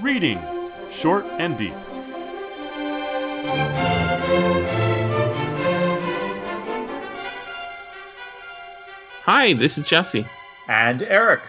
Reading 0.00 0.40
Short 0.90 1.24
and 1.38 1.56
Deep. 1.56 1.74
Hi, 9.24 9.52
this 9.54 9.78
is 9.78 9.84
Jesse. 9.84 10.26
And 10.68 11.02
Eric. 11.02 11.42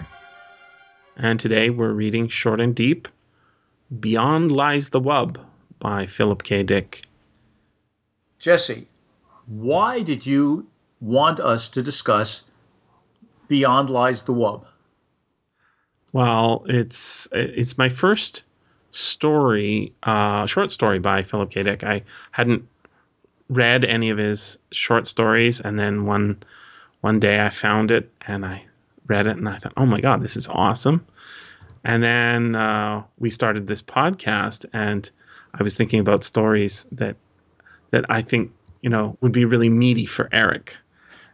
And 1.15 1.39
today 1.39 1.69
we're 1.69 1.91
reading 1.91 2.27
Short 2.27 2.59
and 2.59 2.73
Deep 2.73 3.07
Beyond 3.99 4.51
Lies 4.51 4.89
the 4.89 5.01
Wub 5.01 5.37
by 5.79 6.05
Philip 6.05 6.41
K. 6.41 6.63
Dick. 6.63 7.03
Jesse, 8.39 8.87
why 9.45 10.01
did 10.01 10.25
you 10.25 10.67
want 11.01 11.39
us 11.39 11.69
to 11.69 11.81
discuss 11.81 12.43
Beyond 13.47 13.89
Lies 13.89 14.23
the 14.23 14.33
Wub? 14.33 14.65
Well, 16.11 16.65
it's 16.67 17.27
it's 17.31 17.77
my 17.77 17.89
first 17.89 18.43
story, 18.91 19.93
uh, 20.01 20.47
short 20.47 20.71
story 20.71 20.99
by 20.99 21.23
Philip 21.23 21.51
K. 21.51 21.63
Dick. 21.63 21.83
I 21.83 22.03
hadn't 22.31 22.67
read 23.47 23.85
any 23.85 24.09
of 24.09 24.17
his 24.17 24.57
short 24.71 25.07
stories, 25.07 25.59
and 25.59 25.77
then 25.77 26.05
one 26.05 26.37
one 27.01 27.19
day 27.19 27.43
I 27.43 27.49
found 27.49 27.91
it 27.91 28.11
and 28.25 28.45
I 28.45 28.65
read 29.07 29.27
it, 29.27 29.37
and 29.37 29.47
I 29.47 29.57
thought, 29.57 29.73
oh 29.77 29.85
my 29.85 30.01
god, 30.01 30.21
this 30.21 30.37
is 30.37 30.47
awesome. 30.47 31.05
And 31.83 32.03
then 32.03 32.55
uh, 32.55 33.03
we 33.17 33.29
started 33.29 33.67
this 33.67 33.81
podcast, 33.81 34.65
and 34.73 35.09
I 35.53 35.63
was 35.63 35.75
thinking 35.75 35.99
about 35.99 36.23
stories 36.23 36.87
that 36.93 37.17
that 37.91 38.05
I 38.09 38.23
think 38.23 38.51
you 38.81 38.89
know 38.89 39.17
would 39.21 39.31
be 39.31 39.45
really 39.45 39.69
meaty 39.69 40.05
for 40.05 40.27
Eric 40.31 40.75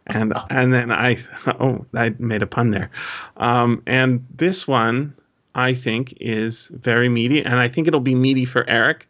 and 0.06 0.32
and 0.50 0.72
then 0.72 0.92
I 0.92 1.18
oh 1.46 1.86
I 1.94 2.14
made 2.18 2.42
a 2.42 2.46
pun 2.46 2.70
there, 2.70 2.90
um, 3.36 3.82
and 3.86 4.26
this 4.34 4.66
one 4.66 5.14
I 5.54 5.74
think 5.74 6.18
is 6.20 6.68
very 6.68 7.08
meaty, 7.08 7.44
and 7.44 7.54
I 7.54 7.68
think 7.68 7.88
it'll 7.88 8.00
be 8.00 8.14
meaty 8.14 8.44
for 8.44 8.68
Eric. 8.68 9.08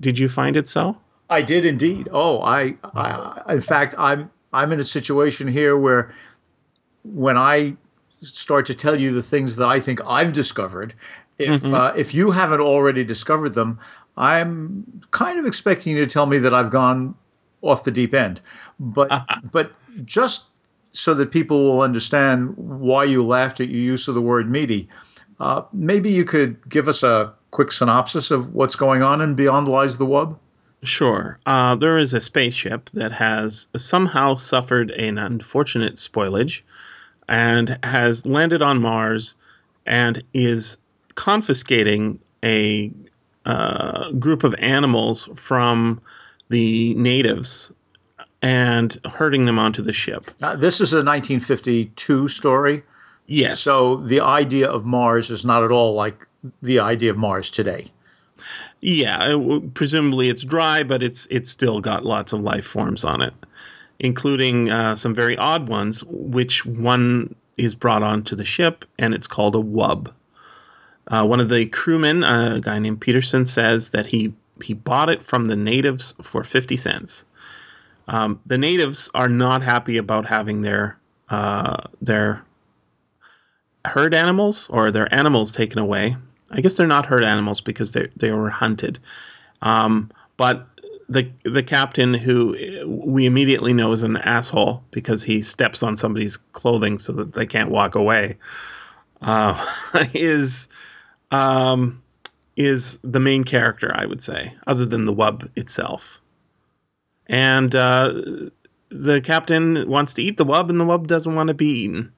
Did 0.00 0.18
you 0.18 0.28
find 0.28 0.56
it 0.56 0.68
so? 0.68 0.96
I 1.30 1.42
did 1.42 1.64
indeed. 1.64 2.08
Oh, 2.10 2.40
I, 2.40 2.76
I 2.82 3.54
in 3.54 3.60
fact 3.60 3.94
I'm 3.98 4.30
I'm 4.52 4.72
in 4.72 4.80
a 4.80 4.84
situation 4.84 5.48
here 5.48 5.76
where 5.76 6.14
when 7.04 7.36
I 7.36 7.76
start 8.20 8.66
to 8.66 8.74
tell 8.74 8.98
you 8.98 9.12
the 9.12 9.22
things 9.22 9.56
that 9.56 9.68
I 9.68 9.80
think 9.80 10.00
I've 10.06 10.32
discovered, 10.32 10.94
if 11.38 11.62
mm-hmm. 11.62 11.74
uh, 11.74 11.92
if 11.96 12.14
you 12.14 12.30
haven't 12.30 12.60
already 12.60 13.04
discovered 13.04 13.54
them, 13.54 13.78
I'm 14.16 15.02
kind 15.10 15.38
of 15.38 15.46
expecting 15.46 15.96
you 15.96 16.04
to 16.04 16.10
tell 16.10 16.26
me 16.26 16.38
that 16.38 16.54
I've 16.54 16.70
gone 16.70 17.14
off 17.60 17.84
the 17.84 17.90
deep 17.90 18.14
end. 18.14 18.40
But 18.78 19.10
but 19.52 19.72
just 20.04 20.46
so 20.92 21.14
that 21.14 21.30
people 21.30 21.64
will 21.64 21.80
understand 21.80 22.56
why 22.56 23.04
you 23.04 23.24
laughed 23.24 23.60
at 23.60 23.68
your 23.68 23.80
use 23.80 24.08
of 24.08 24.14
the 24.14 24.22
word 24.22 24.50
meaty, 24.50 24.88
uh, 25.40 25.62
maybe 25.72 26.10
you 26.10 26.24
could 26.24 26.68
give 26.68 26.88
us 26.88 27.02
a 27.02 27.34
quick 27.50 27.72
synopsis 27.72 28.30
of 28.30 28.54
what's 28.54 28.76
going 28.76 29.02
on 29.02 29.20
in 29.20 29.34
Beyond 29.34 29.68
Lies 29.68 29.98
the 29.98 30.06
Wub? 30.06 30.38
Sure. 30.82 31.38
Uh, 31.44 31.74
there 31.74 31.98
is 31.98 32.14
a 32.14 32.20
spaceship 32.20 32.90
that 32.90 33.12
has 33.12 33.68
somehow 33.76 34.36
suffered 34.36 34.90
an 34.90 35.18
unfortunate 35.18 35.96
spoilage 35.96 36.62
and 37.28 37.78
has 37.82 38.26
landed 38.26 38.62
on 38.62 38.80
Mars 38.80 39.34
and 39.84 40.22
is 40.32 40.78
confiscating 41.14 42.20
a 42.44 42.92
uh, 43.44 44.12
group 44.12 44.44
of 44.44 44.54
animals 44.58 45.28
from 45.36 46.00
the 46.48 46.94
natives 46.94 47.72
and 48.40 48.96
herding 49.04 49.46
them 49.46 49.58
onto 49.58 49.82
the 49.82 49.92
ship. 49.92 50.30
Uh, 50.40 50.56
this 50.56 50.80
is 50.80 50.92
a 50.92 50.98
1952 50.98 52.28
story. 52.28 52.84
Yes. 53.26 53.60
So 53.60 53.96
the 53.96 54.20
idea 54.20 54.68
of 54.68 54.84
Mars 54.84 55.30
is 55.30 55.44
not 55.44 55.64
at 55.64 55.70
all 55.70 55.94
like 55.94 56.26
the 56.62 56.80
idea 56.80 57.10
of 57.10 57.16
Mars 57.16 57.50
today. 57.50 57.90
Yeah, 58.80 59.36
it, 59.36 59.74
presumably 59.74 60.28
it's 60.28 60.44
dry, 60.44 60.84
but 60.84 61.02
it's 61.02 61.26
it's 61.30 61.50
still 61.50 61.80
got 61.80 62.04
lots 62.04 62.32
of 62.32 62.40
life 62.40 62.64
forms 62.64 63.04
on 63.04 63.22
it, 63.22 63.34
including 63.98 64.70
uh, 64.70 64.94
some 64.94 65.14
very 65.14 65.36
odd 65.36 65.68
ones. 65.68 66.02
Which 66.04 66.64
one 66.64 67.34
is 67.56 67.74
brought 67.74 68.04
onto 68.04 68.36
the 68.36 68.44
ship, 68.44 68.84
and 68.98 69.14
it's 69.14 69.26
called 69.26 69.56
a 69.56 69.60
wub. 69.60 70.12
Uh, 71.08 71.26
one 71.26 71.40
of 71.40 71.48
the 71.48 71.66
crewmen, 71.66 72.22
a 72.22 72.60
guy 72.62 72.78
named 72.78 73.00
Peterson, 73.00 73.46
says 73.46 73.90
that 73.90 74.06
he 74.06 74.34
he 74.62 74.74
bought 74.74 75.08
it 75.08 75.24
from 75.24 75.44
the 75.44 75.56
natives 75.56 76.14
for 76.22 76.44
fifty 76.44 76.76
cents. 76.76 77.26
Um, 78.08 78.40
the 78.46 78.58
natives 78.58 79.10
are 79.14 79.28
not 79.28 79.62
happy 79.62 79.98
about 79.98 80.26
having 80.26 80.62
their 80.62 80.98
uh, 81.28 81.76
their 82.00 82.42
herd 83.84 84.14
animals 84.14 84.68
or 84.70 84.90
their 84.90 85.12
animals 85.14 85.52
taken 85.52 85.78
away. 85.78 86.16
I 86.50 86.62
guess 86.62 86.76
they're 86.76 86.86
not 86.86 87.04
herd 87.04 87.22
animals 87.22 87.60
because 87.60 87.92
they 87.92 88.08
they 88.16 88.32
were 88.32 88.48
hunted. 88.48 88.98
Um, 89.60 90.10
but 90.38 90.66
the 91.10 91.30
the 91.42 91.62
captain, 91.62 92.14
who 92.14 92.86
we 92.86 93.26
immediately 93.26 93.74
know 93.74 93.92
is 93.92 94.04
an 94.04 94.16
asshole 94.16 94.84
because 94.90 95.22
he 95.22 95.42
steps 95.42 95.82
on 95.82 95.96
somebody's 95.96 96.38
clothing 96.38 96.98
so 96.98 97.12
that 97.12 97.34
they 97.34 97.46
can't 97.46 97.70
walk 97.70 97.94
away, 97.94 98.38
uh, 99.20 99.62
is 100.14 100.70
um, 101.30 102.02
is 102.56 103.00
the 103.04 103.20
main 103.20 103.44
character, 103.44 103.92
I 103.94 104.06
would 104.06 104.22
say, 104.22 104.54
other 104.66 104.86
than 104.86 105.04
the 105.04 105.14
wub 105.14 105.50
itself 105.58 106.22
and 107.28 107.74
uh, 107.74 108.50
the 108.88 109.20
captain 109.20 109.88
wants 109.88 110.14
to 110.14 110.22
eat 110.22 110.36
the 110.36 110.46
wub, 110.46 110.70
and 110.70 110.80
the 110.80 110.84
wub 110.84 111.06
doesn't 111.06 111.34
want 111.34 111.48
to 111.48 111.54
be 111.54 111.80
eaten. 111.84 112.12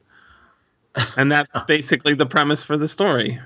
And 1.17 1.31
that's 1.31 1.61
basically 1.67 2.15
the 2.15 2.27
premise 2.27 2.63
for 2.63 2.77
the 2.77 2.89
story. 2.89 3.41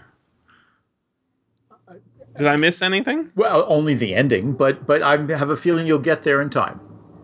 Did 2.37 2.49
I 2.49 2.57
miss 2.57 2.83
anything? 2.83 3.31
Well, 3.37 3.65
only 3.69 3.95
the 3.95 4.15
ending, 4.15 4.55
but 4.55 4.87
but 4.87 5.03
I 5.03 5.17
have 5.37 5.51
a 5.51 5.57
feeling 5.57 5.87
you'll 5.87 6.01
get 6.01 6.23
there 6.23 6.43
in 6.43 6.51
time. 6.51 6.81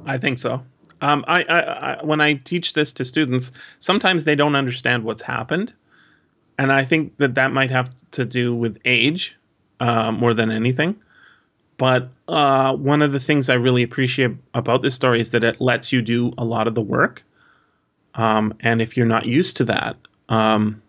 I 0.06 0.18
think 0.18 0.38
so. 0.38 0.62
Um, 1.00 1.24
I, 1.26 1.42
I, 1.42 1.60
I, 1.60 2.04
when 2.04 2.20
I 2.20 2.34
teach 2.34 2.74
this 2.74 2.92
to 2.94 3.04
students, 3.04 3.52
sometimes 3.78 4.24
they 4.24 4.36
don't 4.36 4.54
understand 4.54 5.02
what's 5.02 5.22
happened, 5.22 5.72
and 6.58 6.70
I 6.70 6.84
think 6.84 7.16
that 7.16 7.34
that 7.36 7.52
might 7.52 7.70
have 7.70 7.90
to 8.12 8.24
do 8.24 8.54
with 8.54 8.78
age 8.84 9.36
uh, 9.80 10.12
more 10.12 10.34
than 10.34 10.50
anything. 10.50 11.02
But 11.80 12.10
uh, 12.28 12.76
one 12.76 13.00
of 13.00 13.10
the 13.10 13.18
things 13.18 13.48
I 13.48 13.54
really 13.54 13.82
appreciate 13.82 14.32
about 14.52 14.82
this 14.82 14.94
story 14.94 15.18
is 15.18 15.30
that 15.30 15.44
it 15.44 15.62
lets 15.62 15.92
you 15.92 16.02
do 16.02 16.34
a 16.36 16.44
lot 16.44 16.66
of 16.66 16.74
the 16.74 16.82
work. 16.82 17.24
Um, 18.14 18.52
and 18.60 18.82
if 18.82 18.98
you're 18.98 19.06
not 19.06 19.24
used 19.24 19.56
to 19.56 19.64
that, 19.64 19.96
um, 20.28 20.82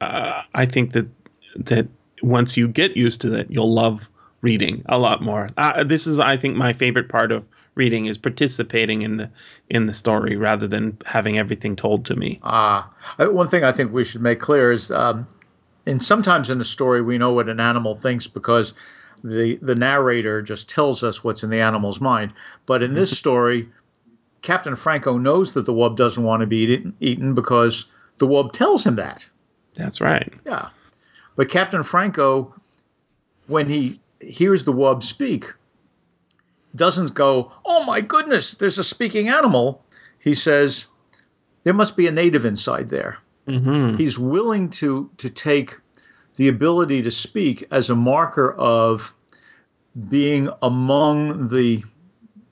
uh, 0.00 0.42
I 0.54 0.66
think 0.66 0.92
that 0.92 1.08
that 1.56 1.88
once 2.22 2.56
you 2.56 2.68
get 2.68 2.96
used 2.96 3.22
to 3.22 3.36
it, 3.36 3.48
you'll 3.50 3.74
love 3.74 4.08
reading 4.42 4.84
a 4.86 4.96
lot 4.96 5.20
more. 5.20 5.48
Uh, 5.56 5.82
this 5.82 6.06
is, 6.06 6.20
I 6.20 6.36
think, 6.36 6.54
my 6.54 6.72
favorite 6.72 7.08
part 7.08 7.32
of 7.32 7.44
reading 7.74 8.06
is 8.06 8.16
participating 8.16 9.02
in 9.02 9.16
the 9.16 9.30
in 9.68 9.86
the 9.86 9.94
story 9.94 10.36
rather 10.36 10.68
than 10.68 10.98
having 11.04 11.36
everything 11.36 11.74
told 11.74 12.04
to 12.06 12.14
me. 12.14 12.38
Ah, 12.44 12.92
uh, 13.18 13.26
one 13.26 13.48
thing 13.48 13.64
I 13.64 13.72
think 13.72 13.92
we 13.92 14.04
should 14.04 14.22
make 14.22 14.38
clear 14.38 14.70
is, 14.70 14.92
um, 14.92 15.26
and 15.84 16.00
sometimes 16.00 16.48
in 16.48 16.58
the 16.58 16.64
story 16.64 17.02
we 17.02 17.18
know 17.18 17.32
what 17.32 17.48
an 17.48 17.58
animal 17.58 17.96
thinks 17.96 18.28
because 18.28 18.72
the 19.22 19.56
the 19.56 19.74
narrator 19.74 20.42
just 20.42 20.68
tells 20.68 21.02
us 21.02 21.22
what's 21.22 21.44
in 21.44 21.50
the 21.50 21.60
animal's 21.60 22.00
mind. 22.00 22.32
But 22.66 22.82
in 22.82 22.94
this 22.94 23.16
story, 23.16 23.68
Captain 24.42 24.76
Franco 24.76 25.18
knows 25.18 25.54
that 25.54 25.66
the 25.66 25.72
wub 25.72 25.96
doesn't 25.96 26.22
want 26.22 26.40
to 26.40 26.46
be 26.46 26.58
eaten, 26.58 26.94
eaten 27.00 27.34
because 27.34 27.86
the 28.18 28.26
wub 28.26 28.52
tells 28.52 28.84
him 28.84 28.96
that. 28.96 29.24
That's 29.74 30.00
right. 30.00 30.32
Yeah. 30.46 30.68
But 31.36 31.50
Captain 31.50 31.82
Franco, 31.82 32.54
when 33.46 33.68
he 33.68 33.96
hears 34.20 34.64
the 34.64 34.72
wub 34.72 35.02
speak, 35.02 35.52
doesn't 36.74 37.14
go, 37.14 37.52
"Oh 37.64 37.84
my 37.84 38.00
goodness, 38.00 38.54
there's 38.54 38.78
a 38.78 38.84
speaking 38.84 39.28
animal." 39.28 39.82
He 40.18 40.34
says, 40.34 40.86
"There 41.62 41.74
must 41.74 41.96
be 41.96 42.06
a 42.06 42.12
native 42.12 42.44
inside 42.44 42.88
there." 42.88 43.18
Mm-hmm. 43.46 43.96
He's 43.96 44.18
willing 44.18 44.70
to 44.70 45.10
to 45.18 45.30
take 45.30 45.78
the 46.36 46.48
ability 46.48 47.02
to 47.02 47.10
speak 47.10 47.66
as 47.70 47.90
a 47.90 47.94
marker 47.94 48.52
of 48.52 49.14
being 50.08 50.48
among 50.62 51.48
the 51.48 51.82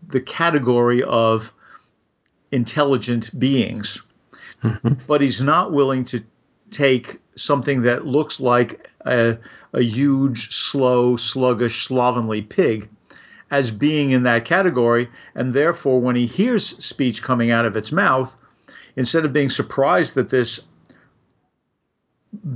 the 0.06 0.20
category 0.20 1.02
of 1.02 1.52
intelligent 2.50 3.36
beings 3.38 4.02
mm-hmm. 4.62 4.92
but 5.08 5.20
he's 5.20 5.42
not 5.42 5.72
willing 5.72 6.04
to 6.04 6.22
take 6.70 7.18
something 7.34 7.82
that 7.82 8.06
looks 8.06 8.40
like 8.40 8.88
a, 9.04 9.38
a 9.72 9.82
huge 9.82 10.54
slow 10.54 11.16
sluggish 11.16 11.86
slovenly 11.86 12.42
pig 12.42 12.88
as 13.50 13.70
being 13.70 14.10
in 14.10 14.22
that 14.24 14.44
category 14.44 15.08
and 15.34 15.52
therefore 15.52 16.00
when 16.00 16.16
he 16.16 16.26
hears 16.26 16.66
speech 16.84 17.22
coming 17.22 17.50
out 17.50 17.64
of 17.64 17.76
its 17.76 17.90
mouth 17.90 18.36
instead 18.96 19.24
of 19.24 19.32
being 19.32 19.48
surprised 19.48 20.14
that 20.14 20.28
this 20.28 20.60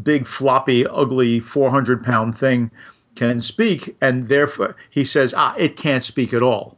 big, 0.02 0.26
floppy, 0.26 0.86
ugly 0.86 1.40
400 1.40 2.04
pound 2.04 2.36
thing 2.36 2.70
can 3.14 3.40
speak, 3.40 3.96
and 4.00 4.28
therefore 4.28 4.76
he 4.90 5.04
says, 5.04 5.34
ah, 5.36 5.54
it 5.58 5.76
can't 5.76 6.02
speak 6.02 6.32
at 6.34 6.42
all. 6.42 6.76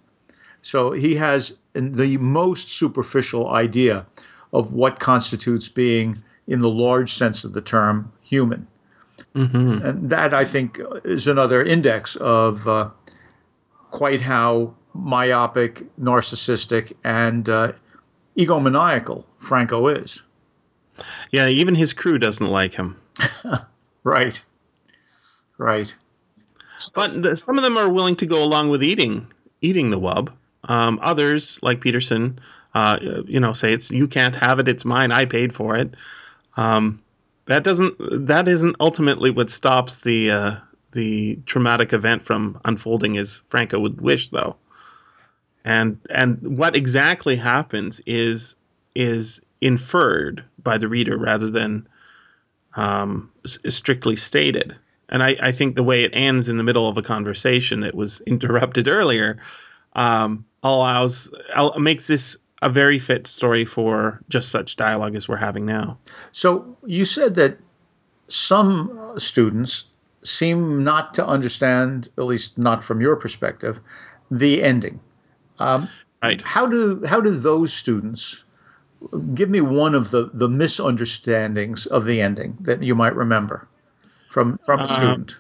So 0.62 0.92
he 0.92 1.14
has 1.16 1.54
the 1.74 2.16
most 2.18 2.70
superficial 2.70 3.48
idea 3.48 4.06
of 4.52 4.72
what 4.72 4.98
constitutes 4.98 5.68
being, 5.68 6.22
in 6.46 6.60
the 6.60 6.68
large 6.68 7.12
sense 7.12 7.44
of 7.44 7.52
the 7.52 7.60
term, 7.60 8.10
human. 8.22 8.66
Mm-hmm. 9.34 9.84
And 9.84 10.10
that, 10.10 10.32
I 10.32 10.44
think, 10.44 10.80
is 11.04 11.28
another 11.28 11.62
index 11.62 12.16
of 12.16 12.66
uh, 12.66 12.90
quite 13.90 14.20
how 14.20 14.74
myopic, 14.94 15.84
narcissistic, 16.00 16.92
and 17.04 17.48
uh, 17.48 17.72
egomaniacal 18.36 19.24
Franco 19.38 19.88
is. 19.88 20.22
Yeah, 21.30 21.48
even 21.48 21.74
his 21.74 21.92
crew 21.92 22.18
doesn't 22.18 22.46
like 22.46 22.74
him. 22.74 22.96
Right. 24.04 24.42
Right. 25.58 25.92
But 26.94 27.22
the, 27.22 27.36
some 27.36 27.58
of 27.58 27.64
them 27.64 27.76
are 27.76 27.88
willing 27.88 28.16
to 28.16 28.26
go 28.26 28.42
along 28.42 28.70
with 28.70 28.82
eating 28.82 29.26
eating 29.60 29.90
the 29.90 30.00
wub. 30.00 30.32
Um, 30.64 30.98
others, 31.02 31.58
like 31.62 31.80
Peterson, 31.80 32.38
uh, 32.74 32.98
you 33.26 33.40
know, 33.40 33.52
say 33.52 33.72
it's 33.72 33.90
you 33.90 34.08
can't 34.08 34.36
have 34.36 34.60
it. 34.60 34.68
It's 34.68 34.84
mine. 34.84 35.12
I 35.12 35.26
paid 35.26 35.52
for 35.52 35.76
it. 35.76 35.94
Um, 36.56 37.02
that 37.46 37.64
doesn't. 37.64 38.26
That 38.28 38.48
isn't 38.48 38.76
ultimately 38.80 39.30
what 39.30 39.50
stops 39.50 40.00
the 40.00 40.30
uh, 40.30 40.54
the 40.92 41.40
traumatic 41.44 41.92
event 41.92 42.22
from 42.22 42.60
unfolding 42.64 43.18
as 43.18 43.42
Franco 43.48 43.78
would 43.80 44.00
wish, 44.00 44.30
though. 44.30 44.56
And 45.64 45.98
and 46.08 46.56
what 46.56 46.76
exactly 46.76 47.36
happens 47.36 48.00
is 48.06 48.56
is 48.98 49.40
inferred 49.60 50.44
by 50.60 50.76
the 50.76 50.88
reader 50.88 51.16
rather 51.16 51.50
than 51.50 51.88
um, 52.74 53.30
strictly 53.46 54.16
stated. 54.16 54.76
And 55.08 55.22
I, 55.22 55.36
I 55.40 55.52
think 55.52 55.76
the 55.76 55.84
way 55.84 56.02
it 56.02 56.10
ends 56.14 56.48
in 56.48 56.56
the 56.56 56.64
middle 56.64 56.88
of 56.88 56.98
a 56.98 57.02
conversation 57.02 57.80
that 57.80 57.94
was 57.94 58.20
interrupted 58.20 58.88
earlier 58.88 59.38
um, 59.92 60.46
allows 60.64 61.30
al- 61.54 61.78
makes 61.78 62.08
this 62.08 62.38
a 62.60 62.68
very 62.68 62.98
fit 62.98 63.28
story 63.28 63.64
for 63.64 64.20
just 64.28 64.50
such 64.50 64.74
dialogue 64.74 65.14
as 65.14 65.28
we're 65.28 65.36
having 65.36 65.64
now. 65.64 65.98
So 66.32 66.76
you 66.84 67.04
said 67.04 67.36
that 67.36 67.58
some 68.26 68.98
uh, 68.98 69.18
students 69.20 69.84
seem 70.24 70.82
not 70.82 71.14
to 71.14 71.26
understand, 71.26 72.08
at 72.18 72.24
least 72.24 72.58
not 72.58 72.82
from 72.82 73.00
your 73.00 73.14
perspective, 73.14 73.78
the 74.28 74.60
ending. 74.60 74.98
Right. 76.20 76.42
How 76.42 76.66
do 76.66 77.04
how 77.06 77.20
do 77.20 77.30
those 77.30 77.72
students 77.72 78.42
give 79.34 79.48
me 79.48 79.60
one 79.60 79.94
of 79.94 80.10
the 80.10 80.30
the 80.32 80.48
misunderstandings 80.48 81.86
of 81.86 82.04
the 82.04 82.20
ending 82.20 82.56
that 82.60 82.82
you 82.82 82.94
might 82.94 83.14
remember 83.14 83.68
from 84.28 84.58
from 84.58 84.80
a 84.80 84.88
student? 84.88 85.38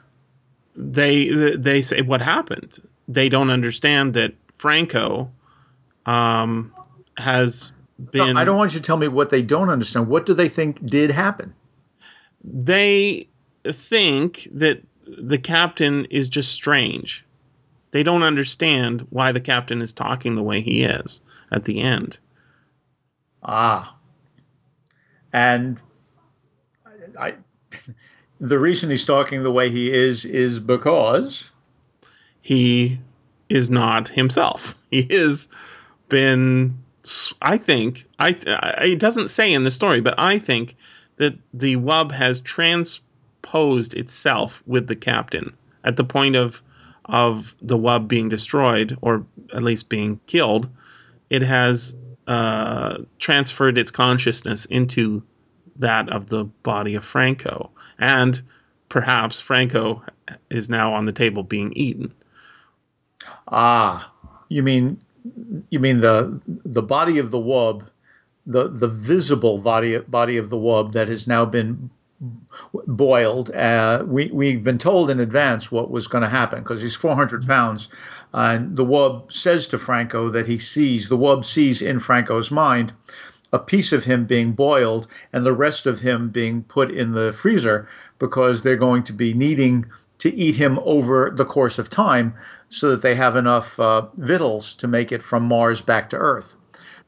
They 0.76 1.28
they 1.28 1.82
say 1.82 2.02
what 2.02 2.20
happened. 2.20 2.78
They 3.08 3.28
don't 3.28 3.50
understand 3.50 4.14
that 4.14 4.34
Franco 4.54 5.32
um, 6.06 6.72
has 7.16 7.72
No, 7.98 8.10
been. 8.12 8.36
I 8.36 8.44
don't 8.44 8.56
want 8.56 8.74
you 8.74 8.80
to 8.80 8.84
tell 8.84 8.96
me 8.96 9.08
what 9.08 9.30
they 9.30 9.42
don't 9.42 9.70
understand. 9.70 10.08
What 10.08 10.26
do 10.26 10.34
they 10.34 10.48
think 10.48 10.84
did 10.84 11.10
happen? 11.10 11.54
they 12.44 13.28
think 13.64 14.48
that 14.52 14.82
the 15.06 15.38
captain 15.38 16.04
is 16.06 16.28
just 16.28 16.52
strange. 16.52 17.24
They 17.90 18.02
don't 18.02 18.22
understand 18.22 19.06
why 19.10 19.32
the 19.32 19.40
captain 19.40 19.80
is 19.82 19.92
talking 19.92 20.34
the 20.34 20.42
way 20.42 20.60
he 20.60 20.84
is 20.84 21.20
at 21.50 21.64
the 21.64 21.80
end. 21.80 22.18
Ah. 23.42 23.96
And 25.32 25.80
I, 27.18 27.34
the 28.40 28.58
reason 28.58 28.90
he's 28.90 29.04
talking 29.04 29.42
the 29.42 29.52
way 29.52 29.70
he 29.70 29.90
is 29.90 30.24
is 30.24 30.60
because 30.60 31.50
He 32.40 32.98
is 33.48 33.70
not 33.70 34.08
himself. 34.08 34.74
He 34.90 35.02
has 35.02 35.48
been, 36.08 36.78
I 37.42 37.58
think, 37.58 38.06
I 38.18 38.28
it 38.82 38.98
doesn't 38.98 39.28
say 39.28 39.52
in 39.52 39.64
the 39.64 39.70
story, 39.70 40.00
but 40.00 40.18
I 40.18 40.38
think 40.38 40.76
that 41.16 41.34
the 41.52 41.76
wub 41.76 42.12
has 42.12 42.40
transposed 42.40 43.94
itself 43.94 44.62
with 44.66 44.86
the 44.86 44.96
captain 44.96 45.54
at 45.84 45.96
the 45.96 46.04
point 46.04 46.36
of 46.36 46.62
of 47.04 47.54
the 47.60 47.78
wub 47.78 48.08
being 48.08 48.28
destroyed 48.28 48.96
or 49.00 49.26
at 49.52 49.62
least 49.62 49.88
being 49.88 50.20
killed. 50.26 50.68
It 51.30 51.42
has 51.42 51.96
uh, 52.28 52.98
transferred 53.18 53.78
its 53.78 53.90
consciousness 53.90 54.66
into 54.66 55.22
that 55.76 56.10
of 56.10 56.26
the 56.26 56.44
body 56.44 56.96
of 56.96 57.04
Franco, 57.04 57.70
and 57.98 58.40
perhaps 58.90 59.40
Franco 59.40 60.02
is 60.50 60.68
now 60.68 60.94
on 60.94 61.06
the 61.06 61.12
table 61.12 61.42
being 61.42 61.72
eaten. 61.72 62.12
ah, 63.48 64.12
you 64.48 64.62
mean 64.62 65.00
you 65.70 65.80
mean 65.80 66.00
the 66.00 66.40
the 66.46 66.82
body 66.82 67.18
of 67.18 67.30
the 67.30 67.38
wub, 67.38 67.88
the 68.46 68.68
the 68.68 68.88
visible 68.88 69.58
body 69.58 69.98
body 69.98 70.36
of 70.36 70.50
the 70.50 70.58
wub 70.58 70.92
that 70.92 71.08
has 71.08 71.26
now 71.26 71.46
been 71.46 71.90
boiled. 72.86 73.50
Uh, 73.50 74.04
we 74.06 74.30
we've 74.32 74.62
been 74.62 74.78
told 74.78 75.10
in 75.10 75.20
advance 75.20 75.70
what 75.70 75.90
was 75.90 76.08
going 76.08 76.22
to 76.22 76.28
happen 76.28 76.62
because 76.62 76.82
he's 76.82 76.96
400 76.96 77.46
pounds, 77.46 77.88
and 78.32 78.76
the 78.76 78.84
wub 78.84 79.32
says 79.32 79.68
to 79.68 79.78
Franco 79.78 80.30
that 80.30 80.46
he 80.46 80.58
sees 80.58 81.08
the 81.08 81.18
wub 81.18 81.44
sees 81.44 81.82
in 81.82 81.98
Franco's 81.98 82.50
mind 82.50 82.92
a 83.52 83.58
piece 83.58 83.92
of 83.92 84.04
him 84.04 84.26
being 84.26 84.52
boiled 84.52 85.06
and 85.32 85.44
the 85.44 85.52
rest 85.52 85.86
of 85.86 86.00
him 86.00 86.28
being 86.30 86.62
put 86.62 86.90
in 86.90 87.12
the 87.12 87.32
freezer 87.32 87.88
because 88.18 88.62
they're 88.62 88.76
going 88.76 89.04
to 89.04 89.12
be 89.12 89.32
needing 89.32 89.86
to 90.18 90.34
eat 90.34 90.56
him 90.56 90.78
over 90.82 91.32
the 91.34 91.44
course 91.44 91.78
of 91.78 91.88
time 91.88 92.34
so 92.68 92.90
that 92.90 93.02
they 93.02 93.14
have 93.14 93.36
enough 93.36 93.78
uh, 93.80 94.02
victuals 94.16 94.74
to 94.74 94.88
make 94.88 95.12
it 95.12 95.22
from 95.22 95.44
Mars 95.44 95.80
back 95.80 96.10
to 96.10 96.16
Earth. 96.16 96.56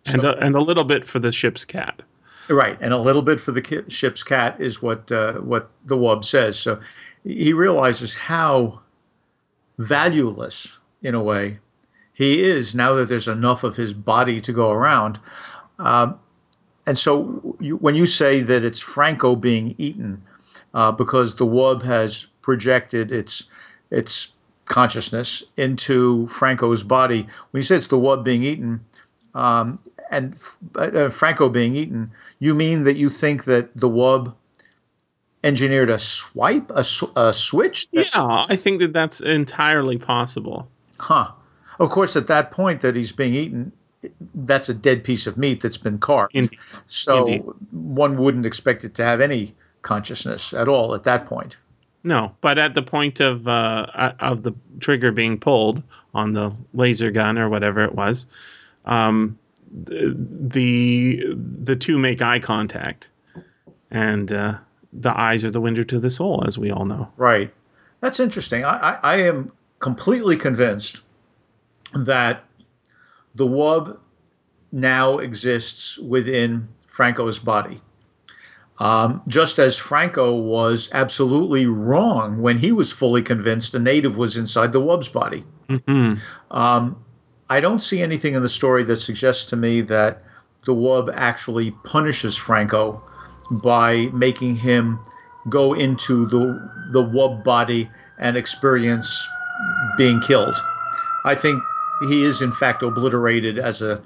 and 0.07 0.25
a, 0.25 0.39
and 0.39 0.55
a 0.55 0.61
little 0.61 0.85
bit 0.85 1.07
for 1.07 1.19
the 1.19 1.33
ship's 1.33 1.65
cat. 1.65 2.03
Right, 2.51 2.77
and 2.81 2.93
a 2.93 2.99
little 2.99 3.23
bit 3.23 3.39
for 3.39 3.53
the 3.53 3.85
ship's 3.87 4.25
cat 4.25 4.61
is 4.61 4.83
what 4.83 5.13
uh, 5.13 5.35
what 5.35 5.71
the 5.85 5.97
wub 5.97 6.25
says. 6.25 6.59
So 6.59 6.81
he 7.23 7.53
realizes 7.53 8.13
how 8.13 8.81
valueless, 9.79 10.77
in 11.01 11.15
a 11.15 11.23
way, 11.23 11.61
he 12.13 12.43
is 12.43 12.75
now 12.75 12.95
that 12.95 13.09
there's 13.09 13.29
enough 13.29 13.63
of 13.63 13.77
his 13.77 13.95
body 13.95 14.41
to 14.41 14.53
go 14.53 14.73
around. 14.73 15.21
Um, 15.79 16.19
and 16.87 16.99
so 16.99 17.57
you, 17.61 17.77
when 17.77 17.95
you 17.95 18.05
say 18.05 18.41
that 18.41 18.65
it's 18.65 18.81
Franco 18.81 19.37
being 19.37 19.77
eaten 19.79 20.25
uh, 20.75 20.91
because 20.91 21.37
the 21.37 21.47
wub 21.47 21.83
has 21.83 22.27
projected 22.43 23.13
its 23.13 23.45
its 23.93 24.33
consciousness 24.65 25.45
into 25.57 26.27
Franco's 26.27 26.83
body, 26.83 27.29
when 27.51 27.59
you 27.59 27.63
say 27.63 27.77
it's 27.77 27.87
the 27.87 27.97
wub 27.97 28.25
being 28.25 28.43
eaten, 28.43 28.85
um, 29.35 29.79
and 30.11 30.39
uh, 30.75 31.09
Franco 31.09 31.49
being 31.49 31.77
eaten, 31.77 32.11
you 32.39 32.55
mean 32.55 32.85
that 32.85 32.97
you 32.97 33.09
think 33.09 33.45
that 33.45 33.75
the 33.77 33.89
wub 33.89 34.35
engineered 35.43 35.89
a 35.89 35.99
swipe, 35.99 36.71
a, 36.75 36.85
sw- 36.85 37.13
a 37.17 37.33
switch? 37.33 37.87
Yeah, 37.93 38.07
I 38.15 38.57
think 38.57 38.81
that 38.81 38.93
that's 38.93 39.21
entirely 39.21 39.99
possible. 39.99 40.69
Huh. 40.99 41.33
Of 41.79 41.91
course, 41.91 42.17
at 42.17 42.27
that 42.27 42.51
point 42.51 42.83
that 42.83 42.95
he's 42.97 43.13
being 43.13 43.35
eaten, 43.35 43.73
that's 44.35 44.69
a 44.69 44.75
dead 44.75 45.05
piece 45.05 45.27
of 45.27 45.39
meat 45.39 45.63
that's 45.63 45.79
been 45.79 45.99
carved. 45.99 46.35
Indeed. 46.35 46.59
So 46.87 47.27
Indeed. 47.27 47.45
one 47.71 48.19
wouldn't 48.19 48.47
expect 48.47 48.85
it 48.85 48.97
to 48.97 49.05
have 49.05 49.21
any 49.21 49.55
consciousness 49.83 50.53
at 50.53 50.69
all 50.69 50.95
at 50.95 51.05
that 51.05 51.27
point. 51.27 51.57
No, 52.03 52.35
but 52.41 52.59
at 52.59 52.75
the 52.75 52.83
point 52.83 53.21
of 53.21 53.47
uh, 53.47 54.13
of 54.19 54.43
the 54.43 54.55
trigger 54.79 55.13
being 55.13 55.39
pulled 55.39 55.83
on 56.15 56.33
the 56.33 56.53
laser 56.73 57.11
gun 57.11 57.39
or 57.39 57.51
whatever 57.51 57.85
it 57.85 57.95
was, 57.95 58.27
um, 58.87 59.39
the 59.71 61.35
the 61.37 61.77
two 61.77 61.99
make 61.99 62.23
eye 62.23 62.41
contact, 62.41 63.11
and 63.91 64.31
uh, 64.33 64.59
the 64.93 65.19
eyes 65.19 65.45
are 65.45 65.51
the 65.51 65.61
window 65.61 65.83
to 65.85 65.99
the 66.01 66.11
soul, 66.11 66.45
as 66.47 66.59
we 66.59 66.71
all 66.71 66.85
know. 66.85 67.11
Right. 67.17 67.53
That's 68.01 68.19
interesting. 68.21 68.65
I, 68.65 68.71
I, 68.71 68.99
I 69.03 69.17
am 69.23 69.53
completely 69.79 70.37
convinced 70.37 71.03
that 71.95 72.45
the 73.35 73.47
wub 73.47 73.99
now 74.73 75.19
exists 75.19 75.99
within 75.99 76.69
Franco's 76.87 77.39
body. 77.39 77.81
Um, 78.79 79.21
just 79.29 79.59
as 79.59 79.77
Franco 79.77 80.37
was 80.37 80.89
absolutely 80.93 81.67
wrong 81.67 82.41
when 82.41 82.57
he 82.57 82.73
was 82.73 82.91
fully 82.91 83.23
convinced 83.23 83.75
a 83.75 83.79
native 83.79 84.17
was 84.17 84.39
inside 84.39 84.73
the 84.73 84.81
wub's 84.81 85.09
body. 85.09 85.45
hmm 85.69 86.15
Um, 86.51 87.05
I 87.51 87.61
don't 87.61 87.81
see 87.81 88.01
anything 88.01 88.35
in 88.35 88.43
the 88.43 88.49
story 88.49 88.85
that 88.85 88.97
suggests 88.97 89.47
to 89.51 89.57
me 89.57 89.81
that 89.83 90.23
the 90.65 90.73
wub 90.75 91.13
actually 91.13 91.73
punishes 91.73 92.37
Franco 92.37 93.03
by 93.51 94.07
making 94.13 94.55
him 94.57 95.01
go 95.49 95.73
into 95.75 96.27
the 96.27 96.71
the 96.93 97.03
wub 97.03 97.43
body 97.45 97.91
and 98.19 98.37
experience 98.37 99.27
being 99.97 100.21
killed. 100.21 100.55
I 101.25 101.35
think 101.35 101.63
he 102.09 102.23
is 102.25 102.41
in 102.41 102.53
fact 102.53 102.83
obliterated 102.83 103.59
as 103.59 103.83
a 103.83 104.01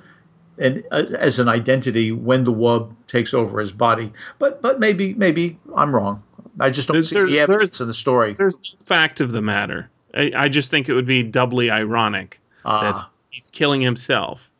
an, 0.56 0.84
as 0.90 1.40
an 1.40 1.48
identity 1.48 2.12
when 2.12 2.44
the 2.44 2.52
wub 2.52 2.92
takes 3.08 3.34
over 3.34 3.60
his 3.60 3.72
body. 3.72 4.12
But 4.38 4.62
but 4.62 4.80
maybe 4.80 5.12
maybe 5.12 5.58
I'm 5.76 5.94
wrong. 5.94 6.22
I 6.58 6.70
just 6.70 6.88
don't 6.88 6.94
There's- 6.94 7.10
see 7.10 7.34
the 7.34 7.40
evidence 7.40 7.80
in 7.80 7.88
the 7.88 7.92
story. 7.92 8.32
There's 8.34 8.58
the 8.60 8.84
fact 8.84 9.20
of 9.20 9.32
the 9.32 9.42
matter. 9.42 9.90
I, 10.14 10.30
I 10.36 10.48
just 10.48 10.70
think 10.70 10.88
it 10.88 10.94
would 10.94 11.06
be 11.06 11.24
doubly 11.24 11.70
ironic 11.70 12.40
that 12.64 12.70
Ah, 12.96 13.10
he's 13.34 13.50
killing 13.50 13.80
himself. 13.80 14.50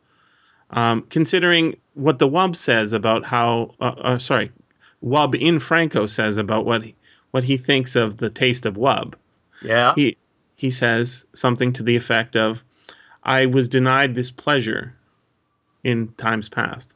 Um, 0.69 1.03
considering 1.09 1.77
what 1.93 2.19
the 2.19 2.27
Wub 2.27 2.55
says 2.55 2.93
about 2.93 3.25
how, 3.25 3.75
uh, 3.79 3.95
uh, 3.97 4.19
sorry, 4.19 4.51
Wub 5.03 5.39
in 5.39 5.59
Franco 5.59 6.05
says 6.07 6.37
about 6.37 6.65
what 6.65 6.83
he, 6.83 6.95
what 7.31 7.43
he 7.43 7.57
thinks 7.57 7.95
of 7.95 8.17
the 8.17 8.29
taste 8.29 8.65
of 8.65 8.75
wub. 8.75 9.13
Yeah. 9.61 9.93
He 9.95 10.17
he 10.55 10.71
says 10.71 11.25
something 11.33 11.73
to 11.73 11.83
the 11.83 11.95
effect 11.95 12.35
of, 12.35 12.63
"I 13.23 13.45
was 13.45 13.69
denied 13.69 14.15
this 14.15 14.31
pleasure 14.31 14.95
in 15.83 16.13
times 16.17 16.49
past." 16.49 16.93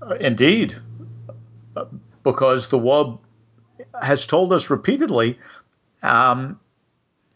Uh, 0.00 0.14
Indeed. 0.14 0.74
Uh, 1.76 1.86
Because 2.22 2.68
the 2.68 2.78
wub 2.78 3.18
has 4.00 4.26
told 4.26 4.52
us 4.52 4.70
repeatedly, 4.70 5.38
um, 6.02 6.60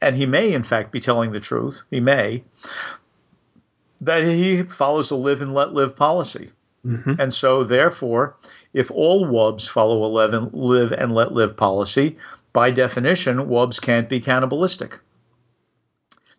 and 0.00 0.14
he 0.14 0.26
may, 0.26 0.52
in 0.52 0.62
fact, 0.62 0.92
be 0.92 1.00
telling 1.00 1.32
the 1.32 1.40
truth, 1.40 1.82
he 1.90 2.00
may, 2.00 2.44
that 4.00 4.24
he 4.24 4.62
follows 4.62 5.10
a 5.10 5.16
live 5.16 5.42
and 5.42 5.54
let 5.54 5.72
live 5.72 5.96
policy. 5.96 6.50
Mhm. 6.86 7.18
And 7.18 7.32
so, 7.32 7.64
therefore, 7.64 8.36
if 8.72 8.90
all 8.90 9.26
wubs 9.26 9.68
follow 9.68 10.04
a 10.04 10.08
live 10.08 10.34
and, 10.34 10.52
live 10.52 10.92
and 10.92 11.12
let 11.12 11.32
live 11.32 11.56
policy, 11.56 12.16
by 12.52 12.70
definition, 12.70 13.38
wubs 13.48 13.80
can't 13.80 14.08
be 14.08 14.20
cannibalistic. 14.20 15.00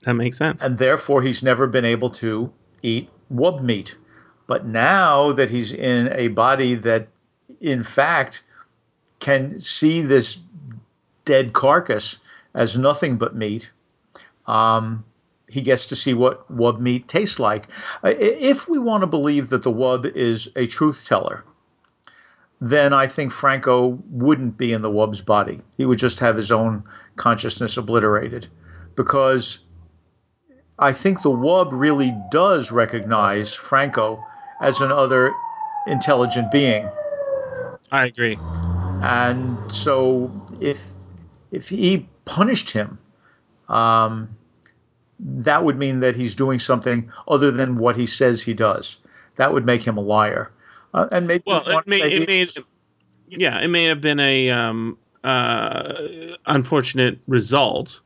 That 0.04 0.14
makes 0.14 0.38
sense. 0.38 0.64
and 0.64 0.78
therefore 0.78 1.22
he's 1.22 1.44
never 1.44 1.68
been 1.68 1.84
able 1.84 2.10
to 2.10 2.52
eat 2.82 3.10
wub 3.34 3.62
meat. 3.62 3.98
But 4.46 4.66
now 4.66 5.34
that 5.34 5.50
he's 5.50 5.74
in 5.74 6.08
a 6.14 6.30
body 6.30 6.76
that, 6.76 7.10
in 7.60 7.84
fact, 7.84 8.44
can 9.20 9.60
see 9.60 10.02
this 10.02 10.38
dead 11.26 11.52
carcass 11.52 12.20
as 12.54 12.78
nothing 12.78 13.18
but 13.18 13.36
meat, 13.36 13.72
um, 14.46 15.04
he 15.48 15.62
gets 15.62 15.88
to 15.88 15.96
see 15.96 16.14
what 16.14 16.52
wub 16.54 16.80
meat 16.80 17.08
tastes 17.08 17.40
like. 17.40 17.68
If 18.04 18.68
we 18.68 18.80
want 18.80 19.02
to 19.02 19.08
believe 19.08 19.50
that 19.50 19.64
the 19.64 19.72
wub 19.72 20.06
is 20.06 20.50
a 20.56 20.68
truth 20.68 21.06
teller, 21.06 21.44
then 22.60 22.92
I 22.94 23.08
think 23.08 23.32
Franco 23.32 24.00
wouldn't 24.10 24.58
be 24.58 24.74
in 24.74 24.82
the 24.82 24.90
wub's 24.90 25.22
body. 25.22 25.60
He 25.78 25.86
would 25.86 26.00
just 26.00 26.20
have 26.20 26.36
his 26.36 26.52
own 26.52 26.84
consciousness 27.16 27.78
obliterated. 27.78 28.48
Because 28.96 29.60
I 30.80 30.94
think 30.94 31.22
the 31.22 31.32
wub 31.32 31.70
really 31.72 32.16
does 32.32 32.72
recognize 32.72 33.54
Franco 33.54 34.24
as 34.60 34.82
another 34.82 35.34
intelligent 35.86 36.52
being. 36.52 36.90
I 37.92 38.06
agree. 38.06 38.38
And 39.02 39.72
so 39.72 40.32
if 40.60 40.82
if 41.52 41.70
he 41.70 42.10
punished 42.26 42.72
him, 42.72 43.00
um, 43.70 44.37
that 45.20 45.64
would 45.64 45.78
mean 45.78 46.02
that 46.02 46.16
he's 46.16 46.36
doing 46.36 46.60
something 46.60 47.12
other 47.28 47.52
than 47.52 47.78
what 47.78 47.96
he 47.96 48.06
says 48.06 48.42
he 48.42 48.54
does. 48.54 48.98
That 49.36 49.54
would 49.54 49.66
make 49.66 49.82
him 49.82 49.98
a 49.98 50.02
liar. 50.02 50.52
Uh, 50.94 51.08
and 51.12 51.28
maybe 51.28 51.44
Well, 51.46 51.68
it 51.68 51.88
may, 51.88 52.02
it 52.02 52.28
may, 52.28 52.48
yeah, 53.30 53.60
it 53.60 53.68
may 53.68 53.86
have 53.86 54.02
been 54.02 54.20
a 54.20 54.50
um, 54.50 54.98
uh, 55.24 55.94
unfortunate 56.46 57.20
result, 57.28 58.00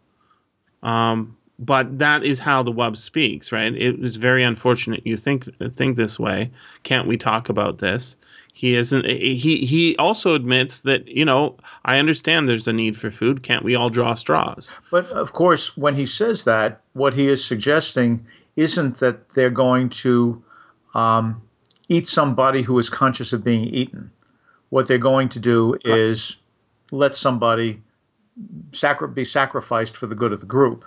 um, 0.83 1.37
but 1.61 1.99
that 1.99 2.23
is 2.23 2.39
how 2.39 2.63
the 2.63 2.73
wub 2.73 2.97
speaks, 2.97 3.51
right? 3.51 3.73
It 3.73 4.03
is 4.03 4.15
very 4.15 4.43
unfortunate 4.43 5.05
you 5.05 5.15
think 5.15 5.47
think 5.73 5.95
this 5.95 6.19
way. 6.19 6.49
Can't 6.81 7.07
we 7.07 7.17
talk 7.17 7.49
about 7.49 7.77
this? 7.77 8.17
He 8.51 8.75
isn't. 8.75 9.05
He 9.05 9.63
he 9.65 9.95
also 9.97 10.33
admits 10.33 10.81
that 10.81 11.07
you 11.07 11.23
know 11.23 11.57
I 11.85 11.99
understand 11.99 12.49
there's 12.49 12.67
a 12.67 12.73
need 12.73 12.97
for 12.97 13.11
food. 13.11 13.43
Can't 13.43 13.63
we 13.63 13.75
all 13.75 13.91
draw 13.91 14.15
straws? 14.15 14.71
But 14.89 15.05
of 15.09 15.33
course, 15.33 15.77
when 15.77 15.95
he 15.95 16.07
says 16.07 16.45
that, 16.45 16.81
what 16.93 17.13
he 17.13 17.27
is 17.27 17.45
suggesting 17.45 18.25
isn't 18.55 18.97
that 18.97 19.29
they're 19.29 19.51
going 19.51 19.89
to 19.89 20.43
um, 20.95 21.43
eat 21.89 22.07
somebody 22.07 22.63
who 22.63 22.77
is 22.79 22.89
conscious 22.89 23.33
of 23.33 23.43
being 23.43 23.65
eaten. 23.65 24.11
What 24.69 24.87
they're 24.87 24.97
going 24.97 25.29
to 25.29 25.39
do 25.39 25.77
is 25.85 26.37
let 26.91 27.13
somebody 27.13 27.81
sacri- 28.71 29.09
be 29.09 29.25
sacrificed 29.25 29.95
for 29.95 30.07
the 30.07 30.15
good 30.15 30.33
of 30.33 30.39
the 30.39 30.45
group. 30.45 30.85